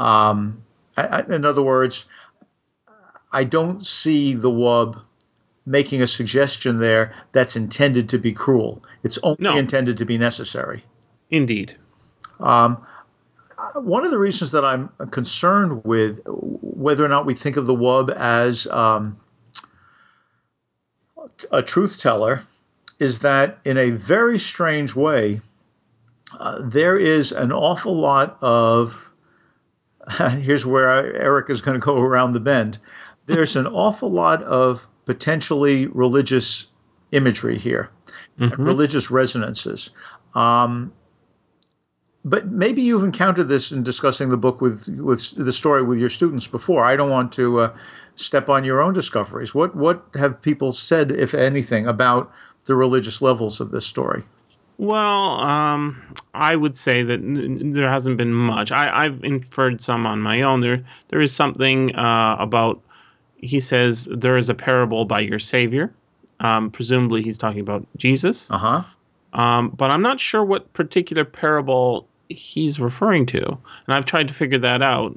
Um, 0.00 0.62
I, 0.96 1.02
I, 1.02 1.20
in 1.34 1.44
other 1.44 1.62
words, 1.62 2.06
I 3.30 3.44
don't 3.44 3.86
see 3.86 4.34
the 4.34 4.50
wub 4.50 5.00
making 5.66 6.02
a 6.02 6.06
suggestion 6.06 6.78
there 6.78 7.14
that's 7.32 7.54
intended 7.54 8.08
to 8.10 8.18
be 8.18 8.32
cruel. 8.32 8.82
It's 9.02 9.18
only 9.22 9.36
No. 9.40 9.56
intended 9.56 9.98
to 9.98 10.04
be 10.04 10.18
necessary. 10.18 10.84
Indeed. 11.30 11.76
Um, 12.40 12.78
one 13.74 14.06
of 14.06 14.10
the 14.10 14.18
reasons 14.18 14.52
that 14.52 14.64
I'm 14.64 14.88
concerned 15.10 15.84
with 15.84 16.20
whether 16.26 17.04
or 17.04 17.08
not 17.08 17.26
we 17.26 17.34
think 17.34 17.58
of 17.58 17.66
the 17.66 17.74
wub 17.74 18.10
as 18.10 18.66
um, 18.66 19.20
a 21.50 21.62
truth 21.62 22.00
teller 22.00 22.42
is 22.98 23.20
that 23.20 23.58
in 23.64 23.76
a 23.76 23.90
very 23.90 24.38
strange 24.38 24.94
way, 24.94 25.42
uh, 26.38 26.62
there 26.64 26.96
is 26.96 27.32
an 27.32 27.52
awful 27.52 27.94
lot 27.96 28.38
of. 28.40 29.09
Here's 30.38 30.66
where 30.66 31.14
Eric 31.16 31.50
is 31.50 31.60
going 31.60 31.80
to 31.80 31.84
go 31.84 31.98
around 31.98 32.32
the 32.32 32.40
bend. 32.40 32.78
There's 33.26 33.56
an 33.56 33.66
awful 33.66 34.10
lot 34.10 34.42
of 34.42 34.86
potentially 35.04 35.86
religious 35.86 36.66
imagery 37.12 37.58
here 37.58 37.90
Mhm. 38.38 38.58
religious 38.58 39.10
resonances. 39.10 39.90
Um, 40.34 40.92
but 42.24 42.46
maybe 42.46 42.82
you've 42.82 43.02
encountered 43.04 43.48
this 43.48 43.72
in 43.72 43.82
discussing 43.82 44.28
the 44.28 44.36
book 44.36 44.60
with 44.60 44.88
with 44.88 45.34
the 45.36 45.52
story 45.52 45.82
with 45.82 45.98
your 45.98 46.10
students 46.10 46.46
before. 46.46 46.84
I 46.84 46.96
don't 46.96 47.10
want 47.10 47.32
to 47.32 47.60
uh, 47.60 47.76
step 48.14 48.48
on 48.48 48.64
your 48.64 48.82
own 48.82 48.92
discoveries. 48.94 49.54
What 49.54 49.74
what 49.74 50.04
have 50.14 50.42
people 50.42 50.72
said, 50.72 51.12
if 51.12 51.34
anything, 51.34 51.86
about 51.86 52.30
the 52.66 52.74
religious 52.74 53.20
levels 53.22 53.60
of 53.60 53.70
this 53.70 53.86
story? 53.86 54.22
Well, 54.80 55.40
um, 55.40 56.00
I 56.32 56.56
would 56.56 56.74
say 56.74 57.02
that 57.02 57.20
n- 57.20 57.72
there 57.72 57.90
hasn't 57.90 58.16
been 58.16 58.32
much. 58.32 58.72
I, 58.72 59.04
I've 59.04 59.24
inferred 59.24 59.82
some 59.82 60.06
on 60.06 60.22
my 60.22 60.40
own. 60.40 60.62
There, 60.62 60.86
there 61.08 61.20
is 61.20 61.34
something 61.34 61.94
uh, 61.94 62.36
about. 62.38 62.80
He 63.36 63.60
says 63.60 64.06
there 64.10 64.38
is 64.38 64.48
a 64.48 64.54
parable 64.54 65.04
by 65.04 65.20
your 65.20 65.38
Savior. 65.38 65.92
Um, 66.40 66.70
presumably, 66.70 67.20
he's 67.20 67.36
talking 67.36 67.60
about 67.60 67.86
Jesus. 67.98 68.50
Uh 68.50 68.56
huh. 68.56 68.82
Um, 69.34 69.68
but 69.68 69.90
I'm 69.90 70.00
not 70.00 70.18
sure 70.18 70.42
what 70.42 70.72
particular 70.72 71.26
parable 71.26 72.08
he's 72.30 72.80
referring 72.80 73.26
to, 73.26 73.46
and 73.48 73.60
I've 73.94 74.06
tried 74.06 74.28
to 74.28 74.34
figure 74.34 74.60
that 74.60 74.80
out, 74.80 75.14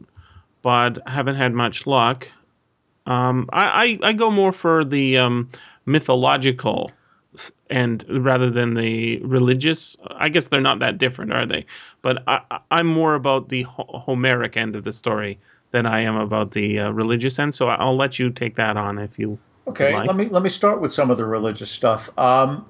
but 0.61 1.07
haven't 1.07 1.35
had 1.35 1.53
much 1.53 1.87
luck. 1.87 2.27
Um, 3.05 3.47
I, 3.53 3.99
I 4.03 4.09
I 4.09 4.13
go 4.13 4.29
more 4.29 4.51
for 4.51 4.83
the 4.83 5.19
um, 5.19 5.51
mythological 5.85 6.91
end 7.69 8.05
rather 8.09 8.49
than 8.49 8.73
the 8.73 9.19
religious. 9.23 9.97
I 10.05 10.29
guess 10.29 10.47
they're 10.47 10.61
not 10.61 10.79
that 10.79 10.97
different, 10.97 11.33
are 11.33 11.45
they? 11.45 11.65
But 12.01 12.23
I, 12.27 12.59
I'm 12.69 12.87
more 12.87 13.15
about 13.15 13.49
the 13.49 13.63
Homeric 13.63 14.57
end 14.57 14.75
of 14.75 14.83
the 14.83 14.93
story 14.93 15.39
than 15.71 15.85
I 15.85 16.01
am 16.01 16.15
about 16.15 16.51
the 16.51 16.79
uh, 16.79 16.89
religious 16.91 17.39
end. 17.39 17.53
So 17.55 17.67
I'll 17.67 17.95
let 17.95 18.19
you 18.19 18.29
take 18.29 18.55
that 18.57 18.77
on 18.77 18.99
if 18.99 19.17
you. 19.19 19.39
Okay, 19.67 19.93
Like? 19.93 20.07
let 20.07 20.15
me 20.15 20.25
let 20.25 20.43
me 20.43 20.49
start 20.49 20.81
with 20.81 20.91
some 20.91 21.09
of 21.09 21.17
the 21.17 21.25
religious 21.25 21.71
stuff. 21.71 22.09
Um, 22.17 22.65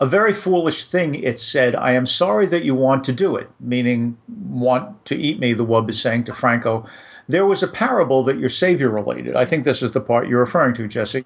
a 0.00 0.06
very 0.06 0.32
foolish 0.32 0.84
thing 0.84 1.16
it 1.16 1.38
said, 1.38 1.74
I 1.74 1.92
am 1.92 2.06
sorry 2.06 2.46
that 2.46 2.64
you 2.64 2.74
want 2.74 3.04
to 3.04 3.12
do 3.12 3.36
it, 3.36 3.50
meaning 3.58 4.16
want 4.28 5.06
to 5.06 5.16
eat 5.16 5.40
me, 5.40 5.54
the 5.54 5.66
wub 5.66 5.90
is 5.90 6.00
saying 6.00 6.24
to 6.24 6.34
Franco. 6.34 6.86
There 7.26 7.44
was 7.44 7.62
a 7.62 7.68
parable 7.68 8.24
that 8.24 8.38
your 8.38 8.48
savior 8.48 8.90
related. 8.90 9.34
I 9.34 9.44
think 9.44 9.64
this 9.64 9.82
is 9.82 9.92
the 9.92 10.00
part 10.00 10.28
you're 10.28 10.40
referring 10.40 10.74
to, 10.74 10.86
Jesse. 10.86 11.24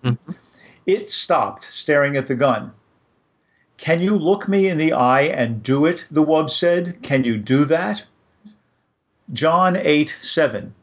It 0.86 1.10
stopped, 1.10 1.64
staring 1.64 2.16
at 2.16 2.26
the 2.26 2.34
gun. 2.34 2.72
Can 3.76 4.00
you 4.00 4.16
look 4.16 4.48
me 4.48 4.68
in 4.68 4.78
the 4.78 4.92
eye 4.92 5.22
and 5.22 5.62
do 5.62 5.86
it? 5.86 6.06
The 6.10 6.24
wub 6.24 6.50
said. 6.50 7.02
Can 7.02 7.24
you 7.24 7.36
do 7.36 7.64
that? 7.66 8.04
John 9.32 9.76
8 9.76 10.16
7. 10.20 10.74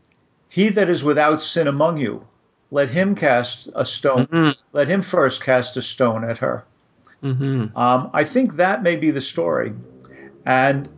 He 0.50 0.70
that 0.70 0.89
is 0.89 1.03
without 1.03 1.41
sin 1.41 1.68
among 1.68 1.98
you, 1.98 2.25
let 2.72 2.89
him 2.89 3.15
cast 3.15 3.70
a 3.75 3.86
stone. 3.86 4.27
Mhm. 4.27 4.56
Let 4.74 4.88
him 4.88 5.01
first 5.01 5.44
cast 5.44 5.77
a 5.77 5.82
stone 5.82 6.24
at 6.24 6.39
her. 6.39 6.63
Mm-hmm. 7.24 7.77
Um, 7.77 8.10
I 8.13 8.24
think 8.24 8.56
that 8.56 8.84
may 8.84 8.96
be 8.96 9.12
the 9.12 9.22
story. 9.22 9.74
And 10.46 10.89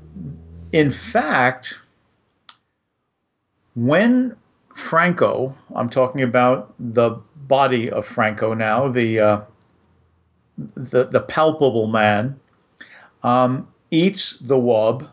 in 0.72 0.92
fact, 0.92 1.80
when 3.76 4.36
Franco, 4.76 5.56
I'm 5.76 5.90
talking 5.90 6.22
about 6.22 6.74
the 6.80 7.18
body 7.48 7.90
of 7.90 8.06
Franco 8.06 8.54
now, 8.54 8.88
the 8.88 9.20
uh, 9.20 9.42
the, 10.76 11.06
the 11.06 11.22
palpable 11.22 11.88
man, 11.88 12.40
um, 13.24 13.66
eats 13.90 14.38
the 14.38 14.56
wub. 14.58 15.10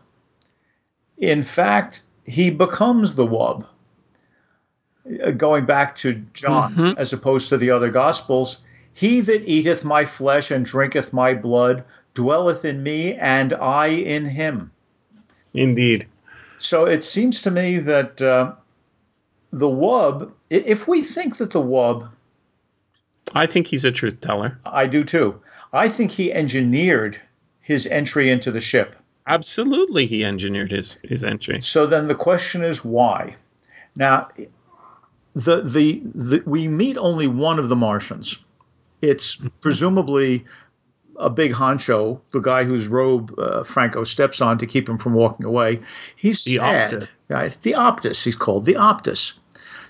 In 1.17 1.43
fact, 1.43 2.03
he 2.25 2.49
becomes 2.49 3.15
the 3.15 3.25
wub. 3.25 3.65
Uh, 5.23 5.31
Going 5.31 5.65
back 5.65 5.95
to 5.97 6.13
John, 6.33 6.75
Mhm. 6.75 6.97
as 6.97 7.13
opposed 7.13 7.49
to 7.49 7.57
the 7.57 7.71
other 7.71 7.89
gospels, 7.89 8.59
he 8.93 9.21
that 9.21 9.47
eateth 9.47 9.83
my 9.83 10.05
flesh 10.05 10.51
and 10.51 10.65
drinketh 10.65 11.13
my 11.13 11.33
blood 11.33 11.83
dwelleth 12.13 12.65
in 12.65 12.83
me, 12.83 13.15
and 13.15 13.53
I 13.53 13.87
in 13.87 14.25
him. 14.25 14.71
Indeed. 15.53 16.05
So 16.57 16.85
it 16.85 17.03
seems 17.03 17.43
to 17.43 17.51
me 17.51 17.79
that 17.79 18.21
uh, 18.21 18.53
the 19.51 19.67
wub, 19.69 20.31
if 20.49 20.87
we 20.87 21.01
think 21.01 21.37
that 21.37 21.51
the 21.51 21.61
wub, 21.61 22.09
I 23.33 23.45
think 23.45 23.67
he's 23.67 23.85
a 23.85 23.91
truth 23.91 24.21
teller. 24.21 24.59
I 24.65 24.87
do 24.87 25.03
too, 25.03 25.41
I 25.71 25.89
think 25.89 26.11
he 26.11 26.33
engineered 26.33 27.19
his 27.61 27.85
entry 27.87 28.29
into 28.29 28.51
the 28.51 28.61
ship. 28.61 28.95
Absolutely, 29.27 30.07
he 30.07 30.25
engineered 30.25 30.71
his, 30.71 30.97
his 31.03 31.23
entry. 31.23 31.61
So 31.61 31.85
then 31.85 32.07
the 32.07 32.15
question 32.15 32.63
is 32.63 32.83
why? 32.83 33.35
Now, 33.95 34.29
the, 35.35 35.61
the, 35.61 36.01
the 36.03 36.43
we 36.45 36.67
meet 36.67 36.97
only 36.97 37.27
one 37.27 37.59
of 37.59 37.69
the 37.69 37.75
Martians. 37.75 38.39
It's 39.01 39.39
presumably 39.61 40.45
a 41.15 41.29
big 41.29 41.51
honcho, 41.53 42.21
the 42.31 42.39
guy 42.39 42.63
whose 42.63 42.87
robe 42.87 43.37
uh, 43.37 43.63
Franco 43.63 44.03
steps 44.03 44.41
on 44.41 44.57
to 44.57 44.65
keep 44.65 44.89
him 44.89 44.97
from 44.97 45.13
walking 45.13 45.45
away. 45.45 45.81
He's 46.15 46.43
The 46.43 46.55
sad, 46.55 46.93
Optus. 46.93 47.31
right? 47.31 47.57
The 47.61 47.73
Optus, 47.73 48.23
he's 48.23 48.35
called 48.35 48.65
the 48.65 48.75
Optus. 48.75 49.33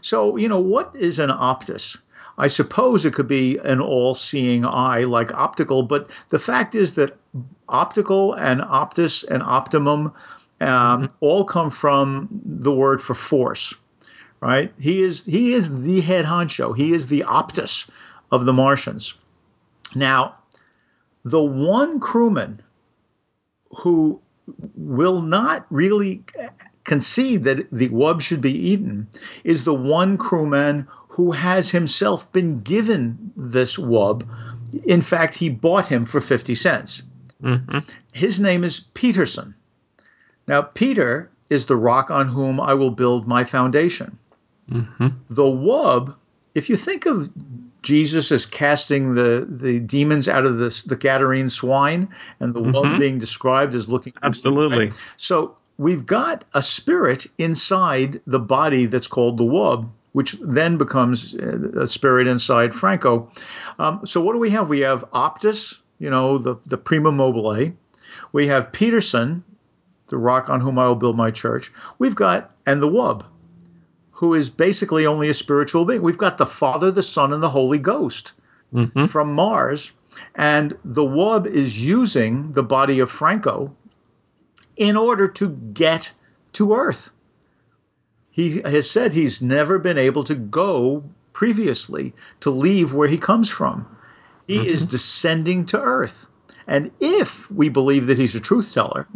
So 0.02 0.36
you 0.38 0.50
know 0.50 0.60
what 0.60 0.96
is 0.96 1.20
an 1.20 1.30
Optus? 1.30 1.98
I 2.40 2.48
suppose 2.48 3.06
it 3.06 3.14
could 3.14 3.28
be 3.28 3.58
an 3.58 3.82
all-seeing 3.82 4.66
eye 4.66 5.04
like 5.04 5.34
optical, 5.34 5.84
but 5.84 6.10
the 6.30 6.40
fact 6.40 6.74
is 6.74 6.94
that 6.96 7.18
optical 7.68 8.34
and 8.34 8.62
optus 8.62 9.26
and 9.30 9.44
optimum 9.44 10.14
um, 10.62 11.12
all 11.20 11.44
come 11.46 11.70
from 11.70 12.30
the 12.32 12.72
word 12.72 13.02
for 13.02 13.14
force 13.14 13.76
right? 14.42 14.74
He 14.80 15.02
is 15.02 15.26
he 15.26 15.54
is 15.54 15.82
the 15.82 16.02
head 16.02 16.26
honcho. 16.26 16.76
He 16.76 16.94
is 16.94 17.08
the 17.08 17.26
Optus 17.28 17.90
of 18.32 18.46
the 18.46 18.54
Martians. 18.54 19.16
Now, 19.96 20.36
the 21.24 21.42
one 21.42 22.00
crewman 22.00 22.62
who 23.78 24.22
will 24.76 25.22
not 25.22 25.66
really 25.70 26.24
concede 26.84 27.44
that 27.44 27.70
the 27.72 27.90
wub 27.90 28.22
should 28.22 28.42
be 28.42 28.72
eaten 28.72 29.08
is 29.44 29.64
the 29.64 29.74
one 29.74 30.18
crewman 30.18 30.88
who 31.20 31.34
has 31.34 31.70
himself 31.70 32.32
been 32.32 32.62
given 32.62 33.34
this 33.36 33.76
wub. 33.76 34.26
In 34.86 35.02
fact, 35.02 35.36
he 35.36 35.50
bought 35.50 35.86
him 35.86 36.06
for 36.06 36.22
50 36.22 36.56
cents. 36.56 37.04
hmm 37.42 37.80
His 38.14 38.40
name 38.40 38.64
is 38.64 38.80
Peterson. 38.94 39.54
Now, 40.48 40.62
Peter 40.62 41.30
is 41.50 41.66
the 41.66 41.76
rock 41.76 42.10
on 42.10 42.30
whom 42.30 42.62
I 42.62 42.76
will 42.76 42.92
build 42.92 43.28
my 43.28 43.44
foundation. 43.44 44.18
hmm 44.70 45.08
The 45.30 45.44
wub, 45.44 46.16
if 46.56 46.70
you 46.70 46.78
think 46.78 47.06
of 47.06 47.30
Jesus 47.82 48.32
as 48.32 48.46
casting 48.46 49.14
the, 49.14 49.46
the 49.50 49.82
demons 49.82 50.30
out 50.30 50.46
of 50.46 50.58
the, 50.58 50.70
the 50.88 50.96
Gadarene 50.96 51.50
swine, 51.52 52.08
and 52.40 52.54
the 52.54 52.62
wub 52.62 52.94
Mhm. 52.94 52.98
being 52.98 53.18
described 53.20 53.76
as 53.76 53.90
looking. 53.90 54.14
Absolutely. 54.24 54.92
So 55.18 55.58
we've 55.78 56.06
got 56.06 56.46
a 56.54 56.62
spirit 56.62 57.28
inside 57.38 58.22
the 58.26 58.40
body 58.40 58.86
that's 58.86 59.08
called 59.08 59.38
the 59.38 59.44
wub, 59.60 59.90
which 60.12 60.34
then 60.42 60.78
becomes 60.78 61.36
uh, 61.36 61.82
a 61.82 61.88
spirit 61.88 62.28
inside 62.28 62.74
Franco. 62.74 63.32
Um, 63.78 64.06
so 64.06 64.22
what 64.22 64.34
do 64.34 64.40
we 64.40 64.50
have? 64.52 64.70
We 64.70 64.82
have 64.82 65.10
Optus, 65.12 65.80
you 66.00 66.10
know, 66.10 66.38
the, 66.38 66.56
the 66.66 66.78
prima 66.78 67.12
mobile. 67.12 67.74
We 68.32 68.48
have 68.48 68.72
Peterson, 68.72 69.44
the 70.10 70.18
rock 70.18 70.50
on 70.50 70.62
whom 70.62 70.80
I 70.80 70.88
will 70.88 70.96
build 70.96 71.16
my 71.16 71.32
church. 71.32 71.72
We've 72.00 72.16
got, 72.16 72.52
and 72.66 72.82
the 72.82 72.88
wub, 72.88 73.26
who 74.12 74.34
is 74.34 74.50
basically 74.50 75.06
only 75.06 75.30
a 75.30 75.34
spiritual 75.34 75.86
being. 75.86 76.02
We've 76.02 76.18
got 76.18 76.38
the 76.38 76.46
Father, 76.46 76.92
the 76.92 77.04
Son, 77.04 77.32
and 77.34 77.42
the 77.42 77.50
Holy 77.50 77.80
Ghost 77.80 78.34
hmm 78.72 79.06
from 79.06 79.34
Mars, 79.34 79.92
and 80.36 80.78
the 80.84 81.04
Wub 81.04 81.48
is 81.48 81.84
using 81.84 82.52
the 82.52 82.64
body 82.64 83.00
of 83.00 83.10
Franco 83.10 83.76
in 84.76 84.98
order 84.98 85.28
to 85.28 85.50
get 85.50 86.12
to 86.54 86.74
Earth. 86.74 87.12
He 88.40 88.62
has 88.62 88.90
said 88.90 89.12
he's 89.12 89.42
never 89.42 89.80
been 89.80 89.98
able 89.98 90.24
to 90.24 90.34
go 90.34 91.04
previously 91.34 92.14
to 92.40 92.52
leave 92.52 92.94
where 92.94 93.10
he 93.10 93.18
comes 93.18 93.50
from. 93.50 93.86
He 94.48 94.66
is 94.66 94.86
descending 94.86 95.66
to 95.66 95.82
Earth. 95.82 96.26
And 96.66 96.92
if 97.02 97.52
we 97.52 97.68
believe 97.68 98.08
that 98.08 98.18
he's 98.18 98.36
a 98.36 98.40
truth 98.40 98.74
teller, 98.74 99.10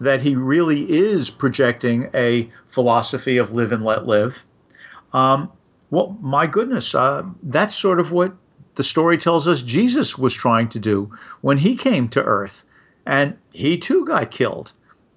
that 0.00 0.22
he 0.22 0.34
really 0.34 0.90
is 0.90 1.30
projecting 1.30 2.10
a 2.12 2.50
philosophy 2.66 3.36
of 3.36 3.52
live 3.52 3.70
and 3.70 3.84
let 3.84 4.08
live, 4.08 4.44
um, 5.12 5.52
well, 5.88 6.18
my 6.20 6.48
goodness, 6.48 6.96
uh, 6.96 7.22
that's 7.44 7.76
sort 7.76 8.00
of 8.00 8.10
what 8.10 8.34
the 8.74 8.82
story 8.82 9.18
tells 9.18 9.46
us 9.46 9.62
Jesus 9.62 10.18
was 10.18 10.34
trying 10.34 10.70
to 10.70 10.80
do 10.80 11.16
when 11.42 11.58
he 11.58 11.76
came 11.76 12.08
to 12.08 12.24
earth. 12.24 12.64
And 13.06 13.38
he 13.54 13.78
too 13.78 14.04
got 14.04 14.32
killed, 14.32 14.72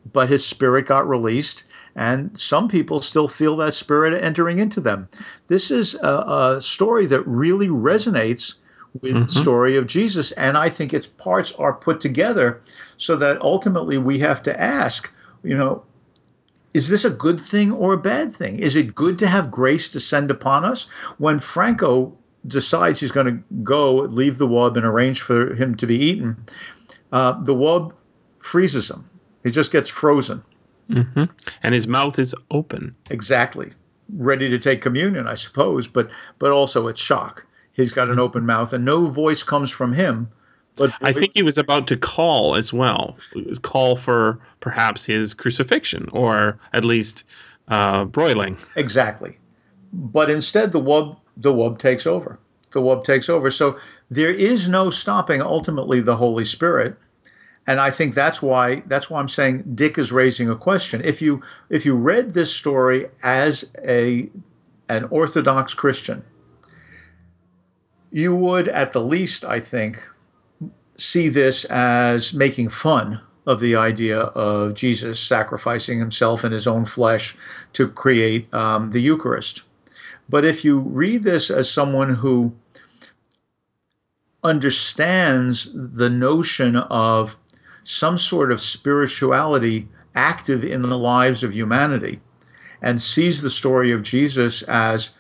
but 0.06 0.30
his 0.30 0.46
spirit 0.46 0.86
got 0.86 1.10
released. 1.10 1.64
And 1.96 2.38
some 2.38 2.68
people 2.68 3.02
still 3.02 3.28
feel 3.28 3.58
that 3.58 3.74
spirit 3.74 4.22
entering 4.22 4.60
into 4.60 4.82
them. 4.82 5.10
This 5.48 5.72
is 5.72 5.96
a, 5.96 6.56
a 6.58 6.62
story 6.62 7.08
that 7.08 7.28
really 7.28 7.68
resonates 7.68 8.56
with 9.02 9.14
the 9.14 9.28
story 9.28 9.78
of 9.78 9.88
Jesus. 9.88 10.32
And 10.34 10.58
I 10.58 10.70
think 10.70 10.94
its 10.94 11.08
parts 11.08 11.52
are 11.54 11.74
put 11.74 12.02
together 12.02 12.62
so 12.98 13.16
that 13.18 13.42
ultimately 13.42 13.98
we 13.98 14.20
have 14.20 14.44
to 14.44 14.60
ask, 14.60 15.12
you 15.44 15.58
know, 15.58 15.84
is 16.74 16.88
this 16.88 17.06
a 17.06 17.10
good 17.10 17.42
thing 17.42 17.72
or 17.72 17.94
a 17.94 17.98
bad 17.98 18.32
thing? 18.32 18.60
Is 18.60 18.76
it 18.76 18.96
good 18.96 19.20
to 19.20 19.28
have 19.28 19.52
grace 19.52 19.90
descend 19.90 20.32
upon 20.32 20.64
us? 20.66 20.86
When 21.18 21.40
Franco 21.40 22.18
decides 22.46 23.00
he's 23.00 23.12
going 23.12 23.28
to 23.28 23.44
go, 23.64 23.96
leave 23.96 24.38
the 24.38 24.48
wub, 24.48 24.78
and 24.78 24.86
arrange 24.86 25.22
for 25.22 25.54
him 25.54 25.76
to 25.76 25.88
be 25.88 25.98
eaten, 26.06 26.46
uh, 27.12 27.42
the 27.44 27.54
wub 27.54 27.94
freezes 28.40 28.90
him. 28.90 29.10
He 29.44 29.52
just 29.52 29.72
gets 29.72 29.90
frozen. 29.90 30.44
Hmm 30.92 31.24
And 31.64 31.74
his 31.74 31.88
mouth 31.88 32.20
is 32.20 32.36
open. 32.50 32.92
Exactly. 33.10 33.72
Ready 34.14 34.50
to 34.50 34.60
take 34.60 34.82
communion, 34.82 35.28
I 35.28 35.36
suppose, 35.36 35.88
but 35.88 36.10
but 36.40 36.52
also 36.52 36.88
it's 36.88 37.02
shock. 37.02 37.46
He's 37.74 37.92
got 37.92 38.10
an 38.10 38.20
open 38.20 38.46
mouth, 38.46 38.74
and 38.74 38.84
no 38.84 39.08
voice 39.08 39.44
comes 39.44 39.72
from 39.72 39.94
him. 39.94 40.30
But 40.76 40.94
I 41.02 41.14
think 41.14 41.34
he 41.34 41.44
was 41.44 41.58
about 41.58 41.88
to 41.88 41.98
call 41.98 42.56
as 42.56 42.74
well, 42.74 43.18
call 43.62 43.96
for 43.96 44.40
perhaps 44.60 45.06
his 45.06 45.34
crucifixion 45.34 46.10
or 46.12 46.60
at 46.74 46.86
least 46.86 47.26
uh, 47.68 48.06
broiling. 48.06 48.58
Exactly. 48.76 49.38
But 49.94 50.30
instead, 50.30 50.72
the 50.72 50.80
wub 50.80 51.18
the 51.38 51.54
wub 51.54 51.78
takes 51.80 52.08
over. 52.08 52.40
The 52.72 52.82
wub 52.82 53.04
takes 53.04 53.30
over. 53.30 53.52
So 53.52 53.80
there 54.10 54.32
is 54.32 54.70
no 54.70 54.90
stopping 54.90 55.42
ultimately 55.42 56.02
the 56.02 56.16
Holy 56.16 56.46
Spirit. 56.46 56.98
And 57.72 57.80
I 57.80 57.90
think 57.90 58.16
that's 58.16 58.42
why 58.42 58.84
that's 58.86 59.10
why 59.10 59.22
I'm 59.22 59.30
saying 59.30 59.64
Dick 59.76 59.98
is 59.98 60.12
raising 60.12 60.50
a 60.50 60.58
question. 60.58 61.04
If 61.06 61.22
you 61.22 61.44
if 61.70 61.86
you 61.86 61.96
read 61.96 62.34
this 62.34 62.54
story 62.54 63.08
as 63.24 63.64
a 63.82 64.30
an 64.90 65.06
Orthodox 65.06 65.74
Christian, 65.74 66.26
you 68.12 68.36
would 68.36 68.68
at 68.68 68.92
the 68.92 69.00
least, 69.00 69.46
I 69.46 69.62
think, 69.62 70.06
see 70.98 71.30
this 71.30 71.64
as 71.64 72.34
making 72.34 72.68
fun 72.68 73.22
of 73.48 73.62
the 73.62 73.78
idea 73.78 74.20
of 74.20 74.74
Jesus 74.74 75.18
sacrificing 75.18 75.98
himself 75.98 76.44
in 76.44 76.52
his 76.52 76.68
own 76.68 76.84
flesh 76.84 77.38
to 77.72 77.88
create 77.88 78.54
um, 78.54 78.92
the 78.92 79.00
Eucharist. 79.00 79.62
But 80.28 80.44
if 80.44 80.66
you 80.66 80.80
read 80.80 81.24
this 81.24 81.50
as 81.50 81.72
someone 81.72 82.16
who 82.16 82.54
understands 84.44 85.70
the 85.74 86.10
notion 86.10 86.76
of 86.76 87.38
some 87.84 88.18
sort 88.18 88.52
of 88.52 88.62
spirituality 88.62 89.88
active 90.14 90.64
in 90.64 90.82
the 90.82 90.98
lives 90.98 91.44
of 91.44 91.54
humanity 91.54 92.20
and 92.82 93.02
sees 93.02 93.42
the 93.42 93.50
story 93.50 93.92
of 93.92 94.04
Jesus 94.04 94.62
as 94.64 95.12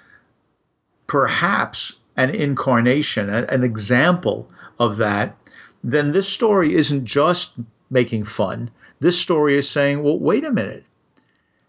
perhaps 1.07 1.95
an 2.17 2.29
incarnation, 2.31 3.29
an 3.29 3.63
example 3.63 4.49
of 4.79 4.97
that, 4.97 5.37
then 5.83 6.11
this 6.11 6.27
story 6.27 6.73
isn't 6.75 7.05
just 7.05 7.53
making 7.89 8.25
fun. 8.25 8.69
This 8.99 9.19
story 9.19 9.57
is 9.57 9.69
saying, 9.69 10.03
well, 10.03 10.19
wait 10.19 10.43
a 10.43 10.51
minute. 10.51 10.85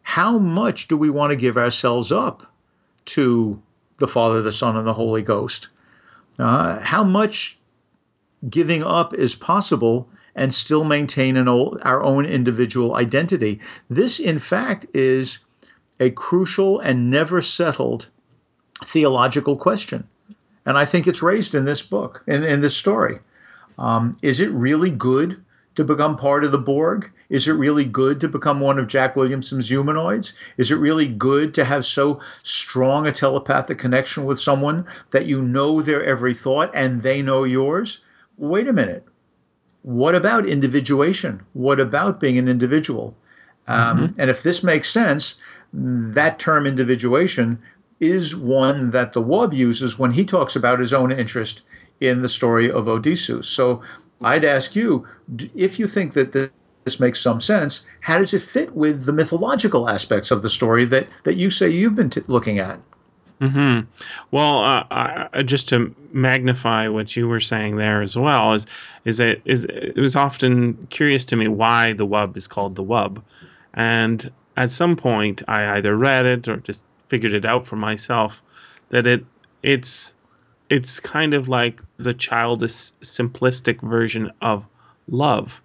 How 0.03 0.39
much 0.39 0.89
do 0.89 0.97
we 0.97 1.11
want 1.11 1.31
to 1.31 1.37
give 1.37 1.57
ourselves 1.57 2.13
up 2.13 2.53
to 3.07 3.63
the 3.99 4.09
Father, 4.09 4.43
the 4.43 4.53
Son, 4.53 4.77
and 4.77 4.87
the 4.87 4.95
Holy 4.95 5.23
Ghost? 5.23 5.69
Uh, 6.39 6.81
how 6.81 7.05
much 7.05 7.59
giving 8.49 8.83
up 8.83 9.15
is 9.15 9.35
possible 9.35 10.09
and 10.35 10.53
still 10.53 10.85
maintain 10.85 11.37
an 11.37 11.49
old, 11.49 11.81
our 11.83 12.03
own 12.03 12.25
individual 12.25 12.95
identity? 12.95 13.61
This, 13.89 14.19
in 14.19 14.39
fact, 14.39 14.87
is 14.95 15.39
a 16.01 16.11
crucial 16.11 16.81
and 16.81 17.11
never 17.11 17.41
settled 17.41 18.09
theological 18.85 19.57
question. 19.57 20.09
And 20.65 20.79
I 20.79 20.85
think 20.85 21.07
it's 21.07 21.23
raised 21.23 21.55
in 21.55 21.65
this 21.65 21.83
book, 21.83 22.23
in, 22.27 22.45
in 22.45 22.61
this 22.61 22.77
story. 22.77 23.19
Um, 23.79 24.13
is 24.23 24.41
it 24.41 24.51
really 24.51 24.91
good 24.91 25.43
to 25.75 25.85
become 25.85 26.17
part 26.17 26.45
of 26.45 26.53
the 26.53 26.59
Borg? 26.59 27.11
Is 27.29 27.49
it 27.49 27.55
really 27.55 27.85
good 27.85 28.21
to 28.21 28.29
become 28.29 28.61
one 28.61 28.79
of 28.79 28.89
Jack 28.89 29.17
Williamson's 29.17 29.69
humanoids? 29.69 30.35
Is 30.57 30.71
it 30.71 30.77
really 30.77 31.09
good 31.09 31.55
to 31.55 31.65
have 31.65 31.85
so 31.85 32.21
strong 32.43 33.07
a 33.07 33.13
telepathic 33.13 33.79
connection 33.79 34.25
with 34.25 34.39
someone 34.39 34.87
that 35.11 35.27
you 35.27 35.41
know 35.43 35.81
their 35.81 36.05
every 36.05 36.35
thought 36.35 36.71
and 36.75 37.03
they 37.03 37.23
know 37.23 37.45
yours? 37.45 38.01
Wait 38.37 38.69
a 38.69 38.73
minute. 38.73 39.07
What 39.83 40.15
about 40.15 40.47
individuation? 40.47 41.43
What 41.53 41.81
about 41.81 42.21
being 42.21 42.39
an 42.39 42.49
individual? 42.49 43.17
Um, 43.69 44.15
And 44.19 44.31
if 44.31 44.43
this 44.43 44.63
makes 44.63 44.89
sense, 44.91 45.37
that 45.73 46.39
term 46.39 46.67
individuation 46.67 47.59
is 48.01 48.35
one 48.35 48.91
that 48.91 49.13
the 49.13 49.23
Wub 49.23 49.53
uses 49.55 49.99
when 49.99 50.11
he 50.11 50.25
talks 50.25 50.57
about 50.57 50.81
his 50.81 50.93
own 50.93 51.13
interest 51.13 51.63
in 52.01 52.23
the 52.23 52.29
story 52.29 52.71
of 52.71 52.89
Odysseus. 52.89 53.49
So 53.49 53.83
I'd 54.21 54.45
ask 54.45 54.75
you 54.75 55.07
if 55.55 55.79
you 55.79 55.87
think 55.87 56.15
that 56.15 56.33
this 56.33 56.99
makes 57.01 57.21
some 57.21 57.41
sense. 57.41 57.83
How 58.01 58.19
does 58.19 58.35
it 58.35 58.43
fit 58.43 58.75
with 58.75 59.05
the 59.05 59.13
mythological 59.13 59.89
aspects 59.89 60.31
of 60.31 60.43
the 60.43 60.49
story 60.49 60.85
that 60.87 61.07
that 61.23 61.37
you 61.37 61.51
say 61.51 61.71
you've 61.71 61.95
been 61.95 62.11
t- 62.11 62.23
looking 62.27 62.59
at? 62.59 62.81
Hmm. 63.43 63.81
Well, 64.31 64.59
uh, 64.59 64.85
I, 65.33 65.43
just 65.43 65.71
to 65.71 65.97
magnify 66.13 66.87
what 66.87 67.17
you 67.17 67.27
were 67.27 67.41
saying 67.41 67.75
there 67.75 68.01
as 68.01 68.15
well 68.15 68.53
is 68.53 68.67
is 69.05 69.17
that 69.17 69.41
is, 69.45 69.65
it 69.65 69.97
was 69.97 70.15
often 70.15 70.87
curious 70.91 71.25
to 71.27 71.37
me 71.37 71.49
why 71.49 71.95
the 71.95 72.07
wub 72.07 72.37
is 72.37 72.47
called 72.47 72.77
the 72.77 72.85
wub, 72.85 73.21
and 73.75 74.31
at 74.57 74.71
some 74.71 74.95
point 74.95 75.43
I 75.49 75.77
either 75.77 75.97
read 75.97 76.25
it 76.25 76.47
or 76.47 76.59
just 76.59 76.85
figured 77.09 77.35
it 77.35 77.45
out 77.45 77.67
for 77.67 77.75
myself 77.75 78.41
that 78.91 79.09
it 79.09 79.25
it's 79.61 80.15
it's 80.71 81.01
kind 81.01 81.35
of 81.35 81.49
like 81.49 81.81
the 81.97 82.15
childish 82.15 82.93
simplistic 83.03 83.81
version 83.81 84.31
of 84.41 84.65
love. 85.09 85.61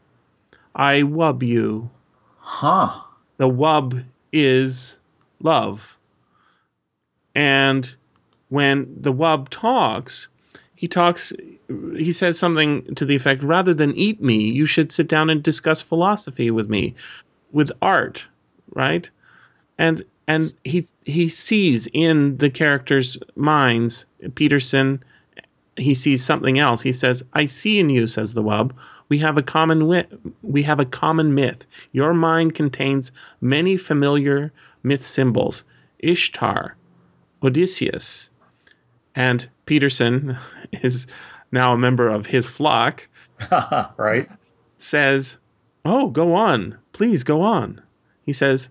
I 0.75 1.03
wub 1.03 1.43
you. 1.43 1.91
Huh. 2.39 3.03
The 3.37 3.47
wub 3.47 4.03
is 4.33 4.99
love 5.39 5.96
and 7.37 7.95
when 8.49 8.97
the 8.99 9.13
wub 9.13 9.49
talks, 9.49 10.27
he 10.73 10.87
talks 10.87 11.31
he 11.95 12.11
says 12.11 12.39
something 12.39 12.95
to 12.95 13.05
the 13.05 13.15
effect 13.15 13.43
rather 13.43 13.75
than 13.75 13.93
eat 13.93 14.19
me, 14.19 14.51
you 14.51 14.65
should 14.65 14.91
sit 14.91 15.07
down 15.07 15.29
and 15.29 15.43
discuss 15.43 15.83
philosophy 15.83 16.49
with 16.49 16.67
me, 16.67 16.95
with 17.51 17.71
art, 17.79 18.27
right? 18.73 19.07
And 19.77 20.03
and 20.27 20.51
he 20.63 20.87
he 21.05 21.29
sees 21.29 21.87
in 21.93 22.37
the 22.37 22.49
characters' 22.49 23.19
minds, 23.35 24.07
Peterson, 24.33 25.03
he 25.75 25.93
sees 25.93 26.25
something 26.25 26.57
else. 26.57 26.81
He 26.81 26.91
says, 26.91 27.23
"I 27.31 27.45
see 27.45 27.77
in 27.77 27.91
you," 27.91 28.07
says 28.07 28.33
the 28.33 28.43
wub. 28.43 28.71
We 29.09 29.19
have 29.19 29.37
a 29.37 29.43
common 29.43 29.85
wit. 29.85 30.11
We 30.41 30.63
have 30.63 30.79
a 30.79 30.85
common 30.85 31.35
myth. 31.35 31.67
Your 31.91 32.15
mind 32.15 32.55
contains 32.55 33.11
many 33.39 33.77
familiar 33.77 34.51
myth 34.81 35.05
symbols. 35.05 35.63
Ishtar, 35.99 36.75
Odysseus. 37.43 38.29
And 39.15 39.47
Peterson 39.65 40.37
is 40.71 41.07
now 41.51 41.73
a 41.73 41.77
member 41.77 42.09
of 42.09 42.25
his 42.25 42.49
flock. 42.49 43.07
right. 43.97 44.27
Says, 44.77 45.37
Oh, 45.85 46.07
go 46.07 46.35
on. 46.35 46.77
Please 46.91 47.23
go 47.23 47.41
on. 47.41 47.81
He 48.25 48.33
says, 48.33 48.69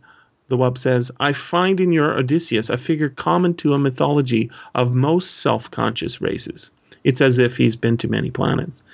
the 0.49 0.57
wub 0.57 0.79
says, 0.79 1.11
I 1.19 1.33
find 1.33 1.81
in 1.81 1.91
your 1.91 2.17
Odysseus 2.19 2.71
a 2.71 2.77
figure 2.77 3.09
common 3.09 3.55
to 3.55 3.73
a 3.73 3.79
mythology 3.79 4.51
of 4.75 4.95
most 4.95 5.33
self 5.33 5.71
conscious 5.71 6.21
races. 6.21 6.73
It's 7.03 7.21
as 7.21 7.39
if 7.39 7.57
he's 7.57 7.77
been 7.77 7.97
to 7.99 8.09
many 8.09 8.31
planets. 8.31 8.85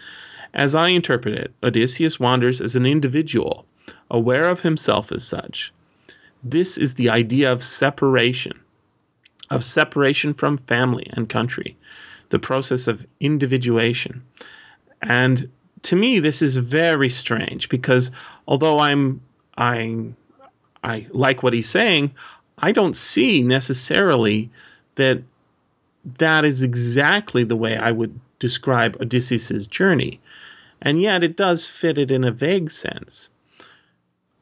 As 0.55 0.75
I 0.75 0.89
interpret 0.89 1.35
it, 1.35 1.55
Odysseus 1.63 2.19
wanders 2.21 2.61
as 2.61 2.77
an 2.77 2.87
individual, 2.87 3.67
aware 4.11 4.49
of 4.49 4.61
himself 4.61 5.13
as 5.13 5.27
such. 5.27 5.73
This 6.43 6.79
is 6.79 6.95
the 6.95 7.11
idea 7.11 7.53
of 7.53 7.63
separation 7.63 8.62
of 9.53 9.63
separation 9.63 10.35
from 10.35 10.57
family 10.57 11.07
and 11.13 11.29
country, 11.29 11.77
the 12.31 12.39
process 12.39 12.89
of 12.89 13.07
individuation. 13.21 14.25
And 15.01 15.51
to 15.83 15.97
me, 15.97 16.21
this 16.21 16.41
is 16.43 16.57
very 16.57 17.11
strange 17.11 17.69
because 17.69 18.11
although 18.49 18.79
I'm 18.79 19.21
I 19.57 20.15
I 20.83 21.07
like 21.11 21.43
what 21.43 21.53
he's 21.53 21.69
saying, 21.69 22.15
I 22.57 22.73
don't 22.73 22.97
see 22.97 23.43
necessarily 23.43 24.51
that 24.95 25.23
that 26.19 26.45
is 26.45 26.63
exactly 26.63 27.45
the 27.45 27.57
way 27.57 27.77
I 27.77 27.93
would 27.93 28.19
describe 28.39 29.01
Odysseus's 29.01 29.67
journey, 29.67 30.21
and 30.81 31.01
yet 31.01 31.23
it 31.23 31.37
does 31.37 31.69
fit 31.69 31.99
it 31.99 32.11
in 32.11 32.25
a 32.25 32.33
vague 32.33 32.71
sense. 32.71 33.29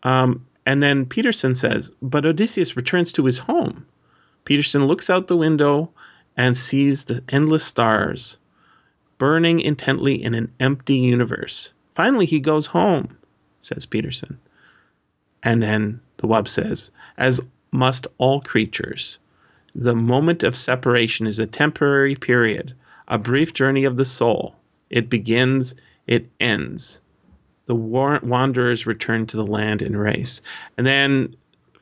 Um, 0.02 0.46
and 0.64 0.82
then 0.82 1.06
Peterson 1.06 1.54
says, 1.54 1.90
but 2.00 2.24
Odysseus 2.24 2.76
returns 2.76 3.12
to 3.14 3.24
his 3.24 3.38
home. 3.38 3.86
Peterson 4.44 4.84
looks 4.84 5.10
out 5.10 5.28
the 5.28 5.36
window 5.36 5.90
and 6.36 6.56
sees 6.56 7.04
the 7.04 7.22
endless 7.28 7.64
stars 7.64 8.38
burning 9.20 9.60
intently 9.60 10.24
in 10.24 10.32
an 10.32 10.50
empty 10.58 10.96
universe. 10.96 11.74
Finally, 11.94 12.24
he 12.24 12.40
goes 12.40 12.64
home, 12.64 13.18
says 13.60 13.84
Peterson. 13.84 14.38
And 15.42 15.62
then 15.62 16.00
the 16.16 16.26
wub 16.26 16.48
says, 16.48 16.90
as 17.18 17.40
must 17.70 18.06
all 18.16 18.40
creatures. 18.40 19.18
The 19.74 19.94
moment 19.94 20.42
of 20.42 20.56
separation 20.56 21.26
is 21.26 21.38
a 21.38 21.46
temporary 21.46 22.16
period, 22.16 22.72
a 23.06 23.18
brief 23.18 23.52
journey 23.52 23.84
of 23.84 23.96
the 23.96 24.06
soul. 24.06 24.56
It 24.88 25.10
begins, 25.10 25.76
it 26.06 26.30
ends. 26.40 27.02
The 27.66 27.74
wanderers 27.74 28.86
return 28.86 29.26
to 29.26 29.36
the 29.36 29.46
land 29.46 29.82
in 29.82 29.94
race. 29.96 30.40
And 30.78 30.86
then 30.86 31.36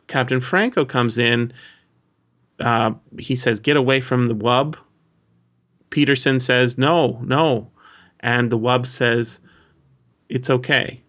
Captain 0.09 0.41
Franco 0.41 0.85
comes 0.85 1.19
in 1.19 1.53
uh, 2.61 2.93
he 3.19 3.37
says, 3.37 3.61
"Get 3.61 3.77
away 3.77 4.01
from 4.01 4.29
the 4.29 4.35
wub." 4.35 4.77
Peterson 5.91 6.41
says, 6.41 6.79
"No, 6.79 7.21
no," 7.23 7.71
and 8.21 8.51
the 8.51 8.59
wub 8.59 8.87
says, 8.87 9.41
"It's 10.29 10.51
okay." 10.51 11.03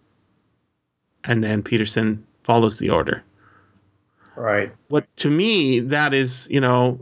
And 1.23 1.43
then 1.43 1.63
Peterson 1.63 2.25
follows 2.43 2.79
the 2.79 2.91
order. 2.91 3.23
Right. 4.35 4.71
What 4.87 5.05
to 5.17 5.29
me 5.29 5.81
that 5.81 6.13
is, 6.13 6.47
you 6.49 6.61
know, 6.61 7.01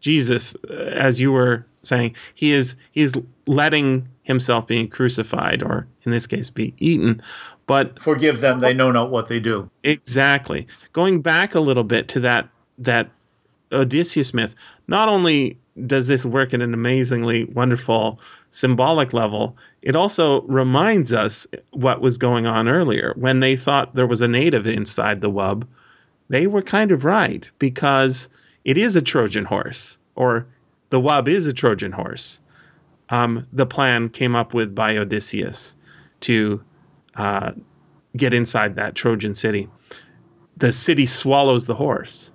Jesus, 0.00 0.54
as 0.54 1.20
you 1.20 1.30
were 1.30 1.66
saying, 1.82 2.16
he 2.34 2.52
is 2.52 2.76
he 2.90 3.02
is 3.02 3.14
letting 3.46 4.08
himself 4.22 4.66
being 4.66 4.88
crucified, 4.88 5.62
or 5.62 5.86
in 6.04 6.12
this 6.12 6.26
case, 6.26 6.48
be 6.50 6.74
eaten. 6.78 7.22
But 7.66 8.00
forgive 8.00 8.40
them; 8.40 8.60
they 8.60 8.72
know 8.72 8.90
not 8.90 9.10
what 9.10 9.28
they 9.28 9.40
do. 9.40 9.70
Exactly. 9.82 10.66
Going 10.92 11.20
back 11.20 11.54
a 11.54 11.60
little 11.60 11.84
bit 11.84 12.08
to 12.08 12.20
that 12.20 12.48
that 12.78 13.10
Odysseus 13.74 14.32
myth, 14.32 14.54
not 14.86 15.08
only 15.08 15.58
does 15.86 16.06
this 16.06 16.24
work 16.24 16.54
at 16.54 16.62
an 16.62 16.74
amazingly 16.74 17.44
wonderful 17.44 18.20
symbolic 18.50 19.12
level, 19.12 19.56
it 19.82 19.96
also 19.96 20.42
reminds 20.42 21.12
us 21.12 21.46
what 21.72 22.00
was 22.00 22.18
going 22.18 22.46
on 22.46 22.68
earlier. 22.68 23.12
When 23.16 23.40
they 23.40 23.56
thought 23.56 23.94
there 23.94 24.06
was 24.06 24.20
a 24.20 24.28
native 24.28 24.66
inside 24.66 25.20
the 25.20 25.30
wub, 25.30 25.66
they 26.28 26.46
were 26.46 26.62
kind 26.62 26.92
of 26.92 27.04
right 27.04 27.50
because 27.58 28.30
it 28.64 28.78
is 28.78 28.96
a 28.96 29.02
Trojan 29.02 29.44
horse, 29.44 29.98
or 30.14 30.46
the 30.90 31.00
wub 31.00 31.28
is 31.28 31.46
a 31.46 31.52
Trojan 31.52 31.92
horse. 31.92 32.40
Um, 33.10 33.46
the 33.52 33.66
plan 33.66 34.08
came 34.08 34.34
up 34.36 34.54
with 34.54 34.74
by 34.74 34.96
Odysseus 34.96 35.76
to 36.20 36.62
uh, 37.14 37.52
get 38.16 38.32
inside 38.32 38.76
that 38.76 38.94
Trojan 38.94 39.34
city. 39.34 39.68
The 40.56 40.72
city 40.72 41.06
swallows 41.06 41.66
the 41.66 41.74
horse 41.74 42.32